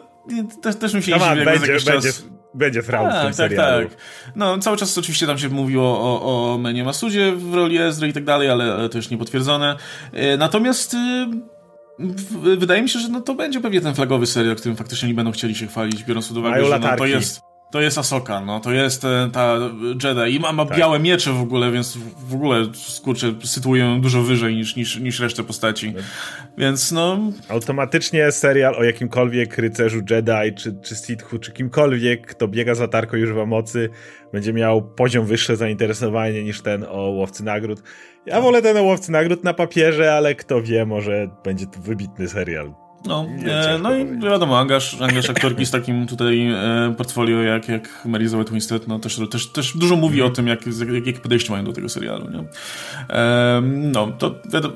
[0.62, 2.26] też, też mi się nie dziwi, będzie, będzie, czas...
[2.54, 3.90] będzie Fraud tak, w tym tak, serialu.
[3.90, 3.98] Tak.
[4.36, 8.14] No cały czas oczywiście tam się mówiło o, o Menie Masudzie w roli Ezra i
[8.14, 9.78] tak dalej, ale, ale to już niepotwierdzone.
[10.14, 10.98] E, natomiast y,
[12.58, 15.32] wydaje mi się, że no to będzie pewnie ten flagowy serial, którym faktycznie nie będą
[15.32, 18.60] chcieli się chwalić, biorąc pod uwagę, Mają że no, to jest to jest Asoka, no,
[18.60, 19.58] to jest e, ta
[20.04, 20.78] Jedi i ma, ma tak.
[20.78, 21.98] białe miecze w ogóle, więc
[22.28, 25.94] w ogóle, skurczę, sytuują ją dużo wyżej niż, niż, niż resztę postaci.
[26.58, 27.20] Więc no...
[27.50, 33.18] Automatycznie serial o jakimkolwiek rycerzu Jedi, czy, czy Sithu, czy kimkolwiek, kto biega za tarką
[33.18, 33.90] i używa mocy,
[34.34, 37.84] będzie miał poziom wyższe zainteresowanie niż ten o Łowcy Nagród.
[38.26, 42.30] Ja wolę ten o Łowcy Nagród na papierze, ale kto wie, może będzie to wybitny
[42.30, 42.83] serial.
[43.06, 48.06] No, e, no i wiadomo, angaż, angaż aktorki z takim tutaj e, portfolio jak, jak
[48.06, 50.32] Mary Elizabeth Winstead, no też, też, też dużo mówi mm.
[50.32, 50.60] o tym, jak,
[50.94, 52.44] jak, jak podejście mają do tego serialu, nie?
[53.16, 54.76] E, no, to wiadomo,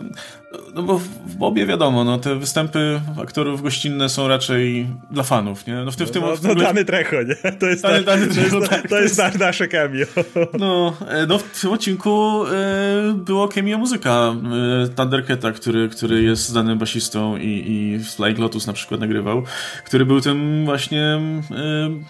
[0.74, 5.76] no bo w Bobie wiadomo, no te występy aktorów gościnne są raczej dla fanów, nie?
[5.76, 7.52] No w tym, w tym no, no, no Dany Trecho, nie?
[7.52, 10.06] To jest, dany, dany to jest, tak, to jest, jest nasze cameo.
[10.60, 14.36] No, e, no w tym odcinku e, było cameo muzyka
[14.84, 19.44] e, Thundercata, który, który jest znanym basistą i, i Flying Lotus na przykład nagrywał,
[19.86, 21.20] który był tym właśnie e,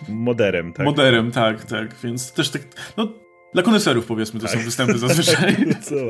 [0.09, 0.85] moderem, tak?
[0.85, 2.61] Moderem, tak, tak, więc też tak,
[2.97, 3.26] no
[3.57, 4.55] dla koneserów powiedzmy, to tak.
[4.55, 5.55] są występy zazwyczaj.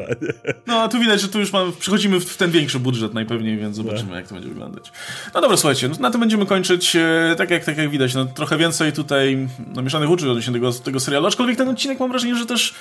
[0.67, 3.75] no a tu widać, że tu już mam, przechodzimy w ten większy budżet najpewniej, więc
[3.75, 4.91] zobaczymy jak to będzie wyglądać.
[5.33, 6.95] No dobra, słuchajcie, no, na tym będziemy kończyć.
[6.95, 10.73] E, tak jak, tak jak widać, no, trochę więcej tutaj no, mieszanych uczuć odnośnie tego,
[10.73, 12.73] tego serialu, aczkolwiek ten odcinek mam wrażenie, że też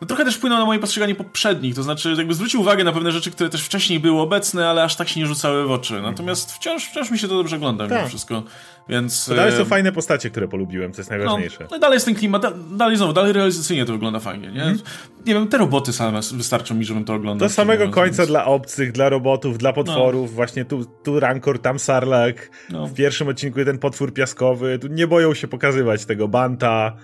[0.00, 3.12] no trochę też wpłynął na moje postrzeganie poprzednich, to znaczy jakby zwrócił uwagę na pewne
[3.12, 6.02] rzeczy, które też wcześniej były obecne, ale aż tak się nie rzucały w oczy.
[6.02, 7.98] Natomiast wciąż, wciąż mi się to dobrze ogląda tak.
[7.98, 8.42] mimo wszystko.
[8.88, 11.58] Więc, to dalej są fajne postacie, które polubiłem, co jest najważniejsze.
[11.60, 14.62] No, no dalej jest ten klimat, da, dalej znowu, dalej realizacyjnie to wygląda fajnie, nie?
[14.62, 14.78] Mm.
[15.26, 17.48] Nie wiem, te roboty same wystarczą mi, żebym to oglądał.
[17.48, 18.28] Do samego końca więc...
[18.28, 20.36] dla obcych, dla robotów, dla potworów, no.
[20.36, 22.86] właśnie tu, tu Rancor, tam Sarlak, no.
[22.86, 26.96] w pierwszym odcinku ten potwór piaskowy, tu nie boją się pokazywać tego Banta,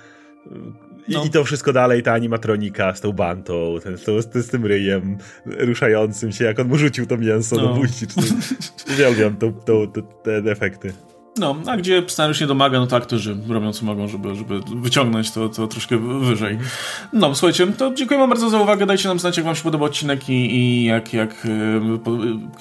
[1.08, 1.24] i, no.
[1.24, 6.32] I, to wszystko dalej, ta animatronika z tą bantą, ten, z, z, tym ryjem ruszającym
[6.32, 7.62] się, jak on mu rzucił to mięso no.
[7.62, 8.06] do buzi.
[8.94, 10.92] Uwielbiam to, to, to, te efekty.
[11.38, 15.30] No, a gdzie scenariusz nie domaga, no to aktorzy robią co mogą, żeby, żeby wyciągnąć
[15.30, 16.58] to, to troszkę wyżej.
[17.12, 19.86] No, słuchajcie, to dziękuję wam bardzo za uwagę, dajcie nam znać, jak wam się podoba
[19.86, 21.80] odcinek i, i jak, jak, y,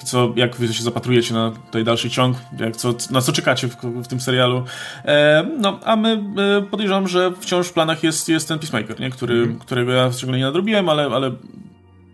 [0.04, 3.76] co, jak wy się zapatrujecie na tutaj dalszy ciąg, jak co, na co czekacie w,
[3.76, 4.64] w tym serialu.
[5.04, 6.24] E, no, a my
[6.58, 9.10] e, podejrzewam, że wciąż w planach jest, jest ten Peacemaker, nie?
[9.10, 9.58] Który, mm.
[9.58, 11.32] którego ja szczególnie nie nadrobiłem, ale, ale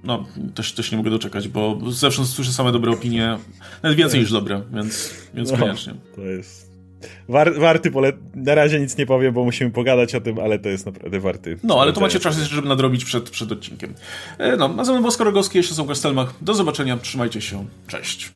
[0.09, 3.39] no, też, też nie mogę doczekać, bo zawsze słyszę same dobre opinie,
[3.83, 5.95] nawet więcej niż dobre, więc, więc no, koniecznie.
[6.17, 6.69] To jest
[7.29, 8.13] War, warty pole...
[8.35, 11.59] Na razie nic nie powiem, bo musimy pogadać o tym, ale to jest naprawdę warty.
[11.63, 13.95] No, ale to macie czas jeszcze, żeby nadrobić przed, przed odcinkiem.
[14.39, 16.35] E, no, nazywam Bosko Rogowski, jeszcze są w Gastelmach.
[16.41, 18.27] Do zobaczenia, trzymajcie się, cześć.